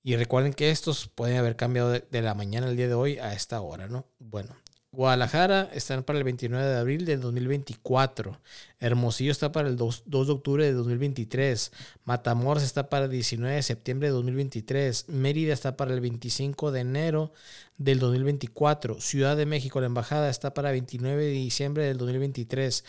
Y 0.02 0.16
recuerden 0.16 0.52
que 0.52 0.70
estos 0.70 1.08
pueden 1.08 1.36
haber 1.38 1.56
cambiado 1.56 1.90
de, 1.90 2.00
de 2.10 2.22
la 2.22 2.34
mañana 2.34 2.66
al 2.66 2.76
día 2.76 2.88
de 2.88 2.94
hoy 2.94 3.18
a 3.18 3.34
esta 3.34 3.60
hora, 3.60 3.86
¿no? 3.86 4.06
Bueno, 4.18 4.56
Guadalajara 4.94 5.70
están 5.72 6.02
para 6.02 6.18
el 6.18 6.24
29 6.24 6.66
de 6.66 6.76
abril 6.76 7.06
del 7.06 7.22
2024. 7.22 8.38
Hermosillo 8.78 9.32
está 9.32 9.50
para 9.50 9.70
el 9.70 9.76
2, 9.76 10.02
de 10.04 10.18
octubre 10.18 10.66
de 10.66 10.72
2023. 10.74 11.72
Matamoros 12.04 12.62
está 12.62 12.90
para 12.90 13.06
el 13.06 13.10
19 13.10 13.54
de 13.54 13.62
septiembre 13.62 14.08
de 14.08 14.12
2023. 14.12 15.08
Mérida 15.08 15.54
está 15.54 15.78
para 15.78 15.94
el 15.94 16.02
25 16.02 16.72
de 16.72 16.80
enero 16.80 17.32
del 17.78 18.00
2024. 18.00 19.00
Ciudad 19.00 19.34
de 19.34 19.46
México, 19.46 19.80
la 19.80 19.86
embajada 19.86 20.28
está 20.28 20.52
para 20.52 20.68
el 20.68 20.74
29 20.74 21.24
de 21.24 21.30
diciembre 21.30 21.84
del 21.84 21.96
2023. 21.96 22.84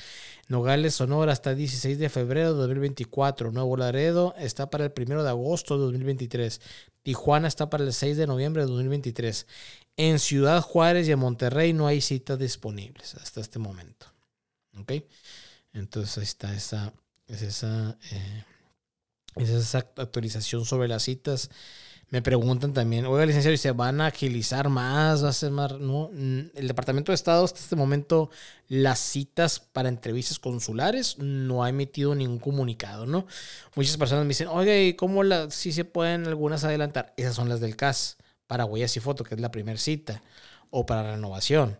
Nogales, 0.49 0.95
Sonora 0.95 1.31
está 1.31 1.51
el 1.51 1.57
16 1.57 1.99
de 1.99 2.09
febrero 2.09 2.51
de 2.51 2.59
2024. 2.59 3.53
Nuevo 3.53 3.77
Laredo 3.77 4.35
está 4.37 4.69
para 4.69 4.83
el 4.83 4.93
1 4.93 5.23
de 5.23 5.29
agosto 5.29 5.77
de 5.77 5.85
2023. 5.85 6.59
Tijuana 7.03 7.49
está 7.49 7.69
para 7.69 7.83
el 7.83 7.93
6 7.93 8.17
de 8.17 8.27
noviembre 8.27 8.63
de 8.63 8.67
2023. 8.67 9.47
En 9.95 10.19
Ciudad 10.19 10.61
Juárez 10.61 11.07
y 11.07 11.11
en 11.11 11.19
Monterrey 11.19 11.73
no 11.73 11.87
hay 11.87 12.01
citas 12.01 12.39
disponibles 12.39 13.15
hasta 13.15 13.41
este 13.41 13.59
momento. 13.59 14.07
¿Ok? 14.77 14.93
Entonces 15.73 16.17
ahí 16.17 16.23
está 16.23 16.53
esa, 16.53 16.93
es 17.27 17.41
esa, 17.41 17.97
eh, 18.11 18.43
es 19.35 19.49
esa 19.49 19.79
actualización 19.97 20.65
sobre 20.65 20.87
las 20.87 21.03
citas. 21.03 21.49
Me 22.09 22.21
preguntan 22.21 22.73
también, 22.73 23.07
oiga, 23.07 23.25
licenciado, 23.25 23.55
¿y 23.55 23.57
se 23.57 23.71
van 23.71 23.99
a 23.99 24.07
agilizar 24.07 24.69
más? 24.69 25.23
¿Va 25.23 25.29
a 25.29 25.33
ser 25.33 25.49
más? 25.49 25.73
No, 25.79 26.11
el 26.13 26.67
Departamento 26.67 27.11
de 27.11 27.15
Estado 27.15 27.43
hasta 27.43 27.59
este 27.59 27.75
momento 27.75 28.29
las 28.67 28.99
citas 28.99 29.59
para 29.59 29.89
entrevistas 29.89 30.37
consulares 30.37 31.17
no 31.17 31.63
ha 31.63 31.69
emitido 31.69 32.13
ningún 32.13 32.37
comunicado, 32.37 33.07
¿no? 33.07 33.25
Muchas 33.75 33.97
personas 33.97 34.25
me 34.25 34.29
dicen, 34.29 34.47
oiga, 34.47 34.77
¿y 34.77 34.93
cómo 34.93 35.23
la, 35.23 35.49
si 35.49 35.71
se 35.71 35.85
pueden 35.85 36.27
algunas 36.27 36.63
adelantar? 36.63 37.15
Esas 37.17 37.35
son 37.35 37.49
las 37.49 37.59
del 37.61 37.75
CAS 37.75 38.17
para 38.47 38.65
huellas 38.65 38.95
y 38.97 38.99
foto, 38.99 39.23
que 39.23 39.35
es 39.35 39.41
la 39.41 39.51
primera 39.51 39.79
cita, 39.79 40.21
o 40.69 40.85
para 40.85 41.11
renovación. 41.11 41.77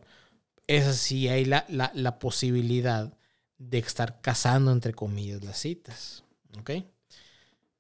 Esa 0.67 0.93
sí 0.93 1.27
hay 1.27 1.45
la, 1.45 1.65
la, 1.67 2.19
posibilidad 2.19 3.13
de 3.57 3.77
estar 3.79 4.21
cazando, 4.21 4.71
entre 4.71 4.93
comillas, 4.93 5.43
las 5.43 5.59
citas. 5.59 6.23
¿Ok? 6.59 6.71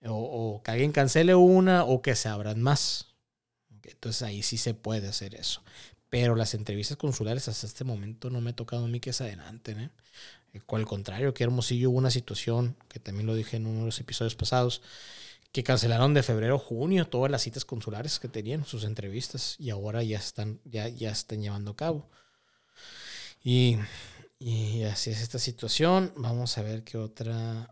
O, 0.05 0.61
que 0.63 0.71
alguien 0.71 0.91
cancele 0.91 1.33
una 1.35 1.85
o 1.85 2.01
que 2.01 2.15
se 2.15 2.27
abran 2.27 2.61
más. 2.61 3.07
Entonces 3.83 4.21
ahí 4.23 4.43
sí 4.43 4.57
se 4.57 4.73
puede 4.73 5.07
hacer 5.07 5.35
eso. 5.35 5.63
Pero 6.09 6.35
las 6.35 6.53
entrevistas 6.53 6.97
consulares 6.97 7.47
hasta 7.47 7.67
este 7.67 7.83
momento 7.83 8.29
no 8.29 8.41
me 8.41 8.51
ha 8.51 8.55
tocado 8.55 8.85
a 8.85 8.87
mí 8.87 8.99
que 8.99 9.13
se 9.13 9.23
adelanten. 9.23 9.79
¿eh? 9.79 9.89
Al 10.67 10.85
contrario, 10.85 11.33
que 11.33 11.43
Hermosillo 11.43 11.89
hubo 11.89 11.97
una 11.97 12.11
situación, 12.11 12.75
que 12.87 12.99
también 12.99 13.25
lo 13.27 13.35
dije 13.35 13.57
en 13.57 13.65
uno 13.65 13.79
de 13.79 13.85
los 13.85 13.99
episodios 13.99 14.35
pasados, 14.35 14.81
que 15.53 15.63
cancelaron 15.63 16.15
de 16.15 16.23
febrero 16.23 16.55
a 16.55 16.59
junio 16.59 17.05
todas 17.05 17.29
las 17.31 17.43
citas 17.43 17.63
consulares 17.63 18.19
que 18.19 18.27
tenían, 18.27 18.65
sus 18.65 18.83
entrevistas, 18.83 19.55
y 19.59 19.69
ahora 19.69 20.01
ya 20.01 20.17
están, 20.17 20.59
ya, 20.65 20.89
ya 20.89 21.11
están 21.11 21.41
llevando 21.41 21.71
a 21.71 21.75
cabo. 21.75 22.09
Y, 23.43 23.77
y 24.39 24.81
así 24.83 25.11
es 25.11 25.21
esta 25.21 25.37
situación. 25.37 26.11
Vamos 26.15 26.57
a 26.57 26.63
ver 26.63 26.83
qué 26.83 26.97
otra, 26.97 27.71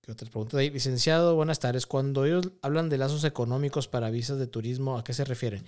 qué 0.00 0.10
otra 0.10 0.28
pregunta 0.28 0.56
de 0.56 0.68
Licenciado, 0.70 1.36
buenas 1.36 1.60
tardes. 1.60 1.86
Cuando 1.86 2.24
ellos 2.24 2.50
hablan 2.62 2.88
de 2.88 2.98
lazos 2.98 3.22
económicos 3.22 3.86
para 3.86 4.10
visas 4.10 4.40
de 4.40 4.48
turismo, 4.48 4.98
¿a 4.98 5.04
qué 5.04 5.14
se 5.14 5.24
refieren? 5.24 5.64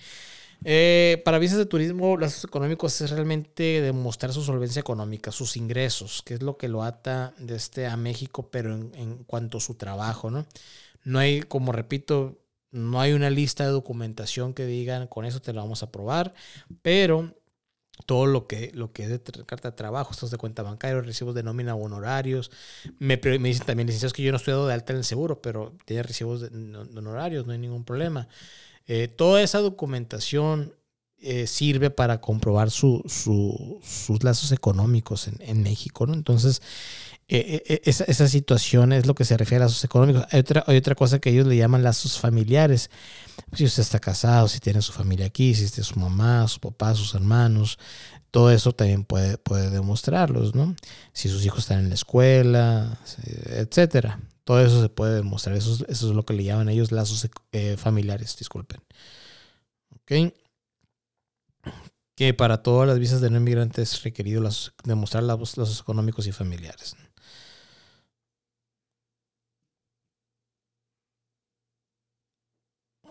Eh, 0.64 1.22
para 1.24 1.38
visas 1.38 1.58
de 1.58 1.66
turismo, 1.66 2.16
lazos 2.16 2.42
económicos 2.42 3.00
es 3.00 3.10
realmente 3.12 3.80
demostrar 3.82 4.32
su 4.32 4.42
solvencia 4.42 4.80
económica, 4.80 5.30
sus 5.30 5.56
ingresos, 5.56 6.22
que 6.24 6.34
es 6.34 6.42
lo 6.42 6.56
que 6.56 6.66
lo 6.66 6.82
ata 6.82 7.34
de 7.38 7.54
este 7.54 7.86
a 7.86 7.96
México, 7.96 8.48
pero 8.50 8.74
en, 8.74 8.90
en 8.96 9.22
cuanto 9.24 9.58
a 9.58 9.60
su 9.60 9.74
trabajo, 9.74 10.28
¿no? 10.28 10.44
No 11.06 11.20
hay, 11.20 11.40
como 11.42 11.70
repito, 11.70 12.36
no 12.72 13.00
hay 13.00 13.12
una 13.12 13.30
lista 13.30 13.64
de 13.64 13.70
documentación 13.70 14.54
que 14.54 14.66
digan 14.66 15.06
con 15.06 15.24
eso 15.24 15.40
te 15.40 15.52
lo 15.52 15.60
vamos 15.60 15.84
a 15.84 15.86
aprobar, 15.86 16.34
pero 16.82 17.32
todo 18.06 18.26
lo 18.26 18.48
que, 18.48 18.72
lo 18.74 18.92
que 18.92 19.04
es 19.04 19.08
de 19.10 19.20
carta 19.46 19.70
de 19.70 19.76
trabajo, 19.76 20.10
estos 20.10 20.32
de 20.32 20.36
cuenta 20.36 20.64
bancaria, 20.64 21.00
recibos 21.00 21.32
de 21.36 21.44
nómina 21.44 21.76
o 21.76 21.84
honorarios. 21.84 22.50
Me, 22.98 23.20
me 23.22 23.48
dicen 23.48 23.66
también, 23.66 23.86
licenciados, 23.86 24.14
que 24.14 24.24
yo 24.24 24.32
no 24.32 24.36
estoy 24.38 24.52
dado 24.52 24.66
de 24.66 24.74
alta 24.74 24.92
en 24.92 24.98
el 24.98 25.04
seguro, 25.04 25.40
pero 25.40 25.76
tiene 25.84 26.02
recibos 26.02 26.40
de, 26.40 26.48
honorarios, 26.48 27.46
no 27.46 27.52
hay 27.52 27.58
ningún 27.58 27.84
problema. 27.84 28.26
Eh, 28.86 29.06
toda 29.06 29.42
esa 29.42 29.60
documentación 29.60 30.74
eh, 31.18 31.46
sirve 31.46 31.90
para 31.90 32.20
comprobar 32.20 32.72
su, 32.72 33.00
sus 33.06 34.24
lazos 34.24 34.50
económicos 34.50 35.28
en, 35.28 35.36
en 35.40 35.62
México, 35.62 36.04
¿no? 36.04 36.14
Entonces, 36.14 36.60
eh, 37.28 37.80
esa, 37.84 38.28
situación 38.28 38.92
es 38.92 39.06
lo 39.06 39.14
que 39.14 39.24
se 39.24 39.36
refiere 39.36 39.64
a 39.64 39.66
lazos 39.66 39.82
económicos. 39.84 40.26
Hay 40.30 40.40
otra, 40.76 40.94
cosa 40.94 41.18
que 41.18 41.30
ellos 41.30 41.46
le 41.46 41.56
llaman 41.56 41.82
lazos 41.82 42.20
familiares. 42.20 42.90
Si 43.52 43.64
usted 43.64 43.82
está 43.82 43.98
casado, 43.98 44.48
si 44.48 44.60
tiene 44.60 44.80
su 44.82 44.92
familia 44.92 45.26
aquí, 45.26 45.54
si 45.54 45.68
tiene 45.68 45.84
su 45.84 45.98
mamá, 45.98 46.46
su 46.48 46.60
papá, 46.60 46.94
sus 46.94 47.14
hermanos, 47.14 47.78
todo 48.30 48.50
eso 48.50 48.72
también 48.72 49.04
puede, 49.04 49.38
puede 49.38 49.70
demostrarlos, 49.70 50.54
¿no? 50.54 50.76
Si 51.12 51.28
sus 51.28 51.44
hijos 51.44 51.60
están 51.60 51.80
en 51.80 51.88
la 51.88 51.94
escuela, 51.94 52.98
etcétera. 53.46 54.20
Todo 54.44 54.60
eso 54.64 54.80
se 54.80 54.88
puede 54.88 55.16
demostrar. 55.16 55.56
Eso, 55.56 55.84
es 55.88 56.02
lo 56.02 56.24
que 56.24 56.34
le 56.34 56.44
llaman 56.44 56.68
ellos 56.68 56.92
lazos 56.92 57.28
eh, 57.50 57.76
familiares, 57.76 58.36
disculpen. 58.36 58.80
¿Ok? 59.90 60.32
Que 62.14 62.32
para 62.32 62.62
todas 62.62 62.86
las 62.88 63.00
visas 63.00 63.20
de 63.20 63.30
no 63.30 63.38
inmigrantes 63.38 63.92
es 63.94 64.02
requerido 64.04 64.48
demostrar 64.84 65.24
lazos 65.24 65.80
económicos 65.80 66.28
y 66.28 66.32
familiares. 66.32 66.96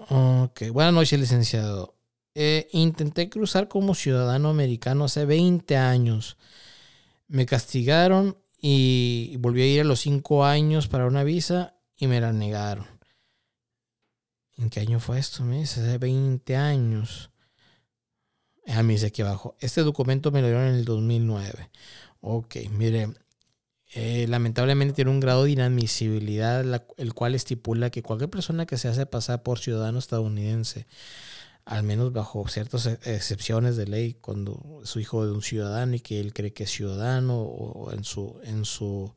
Ok, 0.08 0.70
buenas 0.72 0.94
noches, 0.94 1.20
licenciado. 1.20 1.96
Eh, 2.36 2.68
intenté 2.74 3.28
cruzar 3.28 3.68
como 3.68 3.96
ciudadano 3.96 4.50
americano 4.50 5.06
hace 5.06 5.26
20 5.26 5.78
años. 5.78 6.38
Me 7.28 7.48
castigaron 7.48 8.38
y 8.62 9.36
volví 9.40 9.64
a 9.64 9.68
ir 9.68 9.82
a 9.82 9.84
los 9.86 10.02
5 10.02 10.46
años 10.46 10.88
para 10.88 11.08
una 11.08 11.24
visa 11.24 11.76
y 11.98 12.06
me 12.06 12.22
la 12.22 12.34
negaron. 12.34 12.86
¿En 14.58 14.70
qué 14.70 14.82
año 14.82 15.00
fue 15.00 15.18
esto? 15.18 15.44
Me 15.44 15.60
dice, 15.60 15.82
hace 15.82 15.98
20 15.98 16.56
años. 16.56 17.32
A 18.68 18.84
mí 18.84 18.94
dice 18.94 19.08
aquí 19.08 19.24
abajo. 19.24 19.56
Este 19.60 19.82
documento 19.82 20.32
me 20.32 20.42
lo 20.42 20.48
dieron 20.48 20.68
en 20.68 20.76
el 20.76 20.86
2009. 20.86 21.72
Ok, 22.22 22.58
mire, 22.70 23.10
eh, 23.98 24.28
lamentablemente 24.28 24.94
tiene 24.94 25.10
un 25.10 25.22
grado 25.22 25.46
de 25.46 25.52
inadmisibilidad, 25.52 26.66
el 26.98 27.14
cual 27.14 27.34
estipula 27.34 27.90
que 27.90 28.04
cualquier 28.04 28.30
persona 28.30 28.66
que 28.66 28.78
se 28.78 28.90
hace 28.90 29.06
pasar 29.06 29.42
por 29.42 29.58
ciudadano 29.60 30.00
estadounidense, 30.00 30.86
al 31.64 31.84
menos 31.84 32.12
bajo 32.12 32.46
ciertas 32.50 32.88
e, 32.88 33.00
excepciones 33.06 33.78
de 33.78 33.88
ley, 33.88 34.16
cuando 34.20 34.82
es 34.84 34.94
hijo 34.98 35.26
de 35.26 35.32
un 35.32 35.42
ciudadano 35.42 35.96
y 35.96 36.02
que 36.02 36.20
él 36.20 36.34
cree 36.34 36.52
que 36.52 36.64
es 36.64 36.72
ciudadano 36.72 37.42
o 37.42 37.94
en 37.94 38.04
su, 38.04 38.38
en 38.44 38.66
su, 38.66 39.14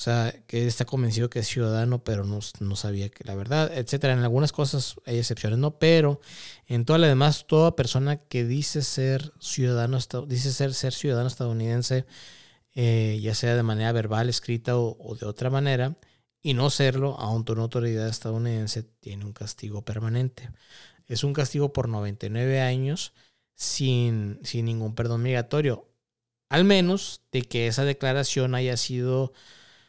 o 0.00 0.02
sea, 0.02 0.34
que 0.46 0.66
está 0.66 0.86
convencido 0.86 1.28
que 1.28 1.40
es 1.40 1.46
ciudadano, 1.46 2.02
pero 2.02 2.24
no, 2.24 2.38
no 2.60 2.76
sabía 2.76 3.10
que 3.10 3.22
la 3.24 3.34
verdad, 3.34 3.70
etcétera. 3.76 4.14
En 4.14 4.20
algunas 4.20 4.50
cosas 4.50 4.94
hay 5.04 5.18
excepciones, 5.18 5.58
no, 5.58 5.78
pero 5.78 6.22
en 6.68 6.86
todas 6.86 7.00
las 7.02 7.10
demás, 7.10 7.44
toda 7.46 7.76
persona 7.76 8.16
que 8.16 8.46
dice 8.46 8.80
ser 8.80 9.34
ciudadano, 9.40 9.98
dice 10.26 10.52
ser, 10.54 10.72
ser 10.72 10.94
ciudadano 10.94 11.28
estadounidense, 11.28 12.06
eh, 12.82 13.20
ya 13.20 13.34
sea 13.34 13.56
de 13.56 13.62
manera 13.62 13.92
verbal, 13.92 14.30
escrita 14.30 14.78
o, 14.78 15.14
de 15.14 15.26
otra 15.26 15.50
manera, 15.50 15.98
y 16.40 16.54
no 16.54 16.70
serlo, 16.70 17.20
aunque 17.20 17.52
una 17.52 17.64
autoridad 17.64 18.08
estadounidense 18.08 18.82
tiene 18.82 19.26
un 19.26 19.34
castigo 19.34 19.84
permanente. 19.84 20.48
Es 21.06 21.22
un 21.22 21.34
castigo 21.34 21.74
por 21.74 21.90
99 21.90 22.62
años 22.62 23.12
sin, 23.54 24.40
sin 24.44 24.64
ningún 24.64 24.94
perdón 24.94 25.22
migratorio, 25.22 25.90
al 26.48 26.64
menos 26.64 27.20
de 27.32 27.42
que 27.42 27.66
esa 27.66 27.84
declaración 27.84 28.54
haya 28.54 28.78
sido, 28.78 29.34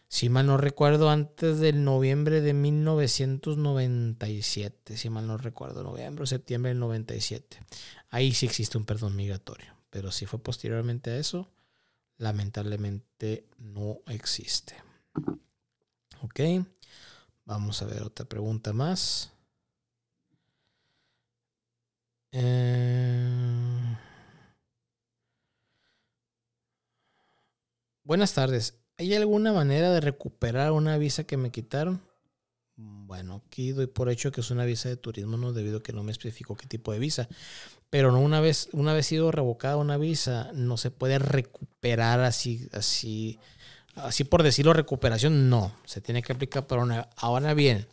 si 0.09 0.27
mal 0.27 0.47
no 0.47 0.57
recuerdo, 0.57 1.09
antes 1.09 1.59
del 1.59 1.85
noviembre 1.85 2.41
de 2.41 2.53
1997, 2.53 4.97
si 4.97 5.09
mal 5.09 5.27
no 5.27 5.37
recuerdo, 5.37 5.83
noviembre 5.83 6.23
o 6.23 6.27
septiembre 6.27 6.71
del 6.71 6.79
97. 6.79 7.57
Ahí 8.09 8.33
sí 8.33 8.47
existe 8.47 8.77
un 8.77 8.83
perdón 8.83 9.15
migratorio, 9.15 9.77
pero 9.89 10.11
si 10.11 10.25
fue 10.25 10.43
posteriormente 10.43 11.11
a 11.11 11.17
eso, 11.17 11.49
lamentablemente 12.21 13.49
no 13.57 13.97
existe. 14.05 14.75
Ok, 16.21 16.39
vamos 17.45 17.81
a 17.81 17.85
ver 17.85 18.03
otra 18.03 18.25
pregunta 18.25 18.73
más. 18.73 19.31
Eh, 22.31 23.97
buenas 28.03 28.33
tardes. 28.35 28.75
¿Hay 28.99 29.15
alguna 29.15 29.51
manera 29.51 29.91
de 29.91 29.99
recuperar 29.99 30.73
una 30.73 30.99
visa 30.99 31.23
que 31.23 31.37
me 31.37 31.49
quitaron? 31.49 32.01
Bueno, 32.75 33.41
aquí 33.47 33.71
doy 33.71 33.87
por 33.87 34.09
hecho 34.09 34.31
que 34.31 34.41
es 34.41 34.51
una 34.51 34.65
visa 34.65 34.89
de 34.89 34.95
turismo, 34.95 35.37
no 35.37 35.53
debido 35.53 35.79
a 35.79 35.83
que 35.83 35.91
no 35.91 36.03
me 36.03 36.11
especificó 36.11 36.55
qué 36.55 36.67
tipo 36.67 36.93
de 36.93 36.99
visa. 36.99 37.27
Pero 37.91 38.11
no 38.11 38.19
una 38.19 38.41
vez, 38.41 38.69
una 38.71 38.93
vez 38.93 39.05
sido 39.05 39.31
revocada 39.31 39.77
una 39.77 39.97
visa, 39.97 40.49
no 40.53 40.77
se 40.77 40.89
puede 40.89 41.19
recuperar 41.19 42.21
así, 42.21 42.67
así, 42.71 43.37
así 43.93 44.23
por 44.23 44.41
decirlo, 44.41 44.73
recuperación, 44.73 45.51
no. 45.51 45.75
Se 45.85 46.01
tiene 46.01 46.23
que 46.23 46.33
aplicar 46.33 46.65
para 46.65 46.81
una. 46.81 47.09
Ahora 47.17 47.53
bien, 47.53 47.87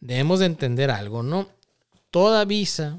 debemos 0.00 0.40
de 0.40 0.46
entender 0.46 0.90
algo, 0.90 1.22
¿no? 1.22 1.48
toda 2.10 2.44
visa 2.44 2.98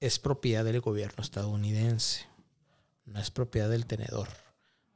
es 0.00 0.18
propiedad 0.18 0.64
del 0.64 0.80
gobierno 0.80 1.22
estadounidense. 1.22 2.26
No 3.06 3.20
es 3.20 3.30
propiedad 3.30 3.68
del 3.68 3.86
tenedor. 3.86 4.28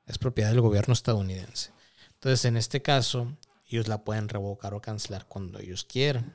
Es 0.07 0.18
propiedad 0.18 0.51
del 0.51 0.61
gobierno 0.61 0.93
estadounidense. 0.93 1.70
Entonces, 2.14 2.45
en 2.45 2.57
este 2.57 2.83
caso, 2.83 3.37
ellos 3.66 3.89
la 3.89 4.05
pueden 4.05 4.29
revocar 4.29 4.74
o 4.74 4.81
cancelar 4.81 5.26
cuando 5.26 5.59
ellos 5.59 5.85
quieran. 5.85 6.35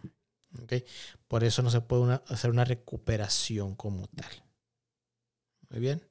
Por 1.33 1.43
eso 1.43 1.63
no 1.63 1.71
se 1.71 1.81
puede 1.81 2.21
hacer 2.27 2.51
una 2.51 2.63
recuperación 2.63 3.73
como 3.73 4.05
tal. 4.05 4.29
Muy 5.71 5.79
bien. 5.79 6.05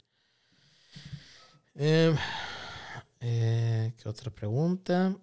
Em, 1.77 2.17
eh, 3.21 3.95
¿Qué 3.97 4.09
otra 4.09 4.33
pregunta? 4.33 5.17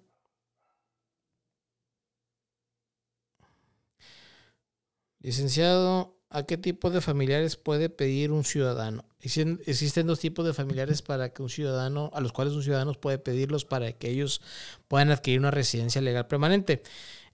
Licenciado, 5.20 6.18
¿a 6.30 6.44
qué 6.44 6.58
tipo 6.58 6.92
de 6.92 7.02
familiares 7.02 7.58
puede 7.58 7.90
pedir 7.90 8.32
un 8.32 8.46
ciudadano? 8.46 9.04
Existen 9.20 10.08
dos 10.08 10.22
tipos 10.22 10.46
de 10.46 10.54
familiares 10.54 11.02
para 11.02 11.34
que 11.34 11.42
un 11.42 11.50
ciudadano, 11.50 12.10
a 12.14 12.22
los 12.22 12.32
cuales 12.32 12.54
un 12.54 12.64
ciudadano 12.64 12.94
puede 12.94 13.18
pedirlos 13.18 13.66
para 13.66 13.92
que 13.92 14.10
ellos 14.12 14.42
puedan 14.88 15.12
adquirir 15.12 15.42
una 15.42 15.52
residencia 15.52 16.00
legal 16.00 16.26
permanente. 16.28 16.84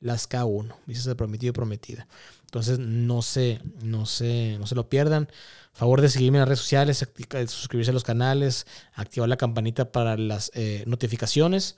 Las 0.00 0.28
K1, 0.28 0.74
visas 0.86 1.04
de 1.04 1.14
prometido 1.14 1.50
y 1.50 1.52
prometida. 1.52 2.08
Entonces, 2.46 2.80
no 2.80 3.22
se, 3.22 3.60
no 3.84 4.04
se, 4.04 4.56
no 4.58 4.66
se 4.66 4.74
lo 4.74 4.88
pierdan. 4.88 5.28
Favor 5.72 6.00
de 6.00 6.08
seguirme 6.08 6.38
en 6.38 6.40
las 6.40 6.48
redes 6.48 6.58
sociales, 6.58 7.06
suscribirse 7.46 7.92
a 7.92 7.94
los 7.94 8.02
canales, 8.02 8.66
activar 8.94 9.28
la 9.28 9.36
campanita 9.36 9.92
para 9.92 10.16
las 10.16 10.50
eh, 10.54 10.82
notificaciones. 10.88 11.76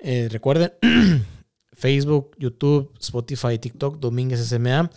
recuerden 0.00 0.72
Facebook, 1.78 2.36
YouTube, 2.38 2.92
Spotify, 3.00 3.58
TikTok, 3.58 4.00
Domínguez 4.00 4.40
SMA, 4.40 4.90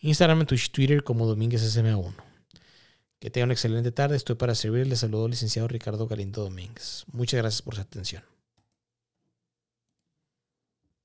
Instagram, 0.00 0.44
Twitch, 0.44 0.70
Twitter 0.70 1.02
como 1.02 1.26
Domínguez 1.26 1.62
SMA1. 1.62 2.12
Que 3.18 3.30
tengan 3.30 3.46
una 3.46 3.54
excelente 3.54 3.90
tarde. 3.90 4.16
Estoy 4.16 4.36
para 4.36 4.54
servirles. 4.54 5.00
Saludo 5.00 5.24
al 5.24 5.30
licenciado 5.30 5.66
Ricardo 5.68 6.06
Galindo 6.06 6.42
Domínguez. 6.42 7.06
Muchas 7.12 7.38
gracias 7.38 7.62
por 7.62 7.74
su 7.74 7.80
atención. 7.80 8.22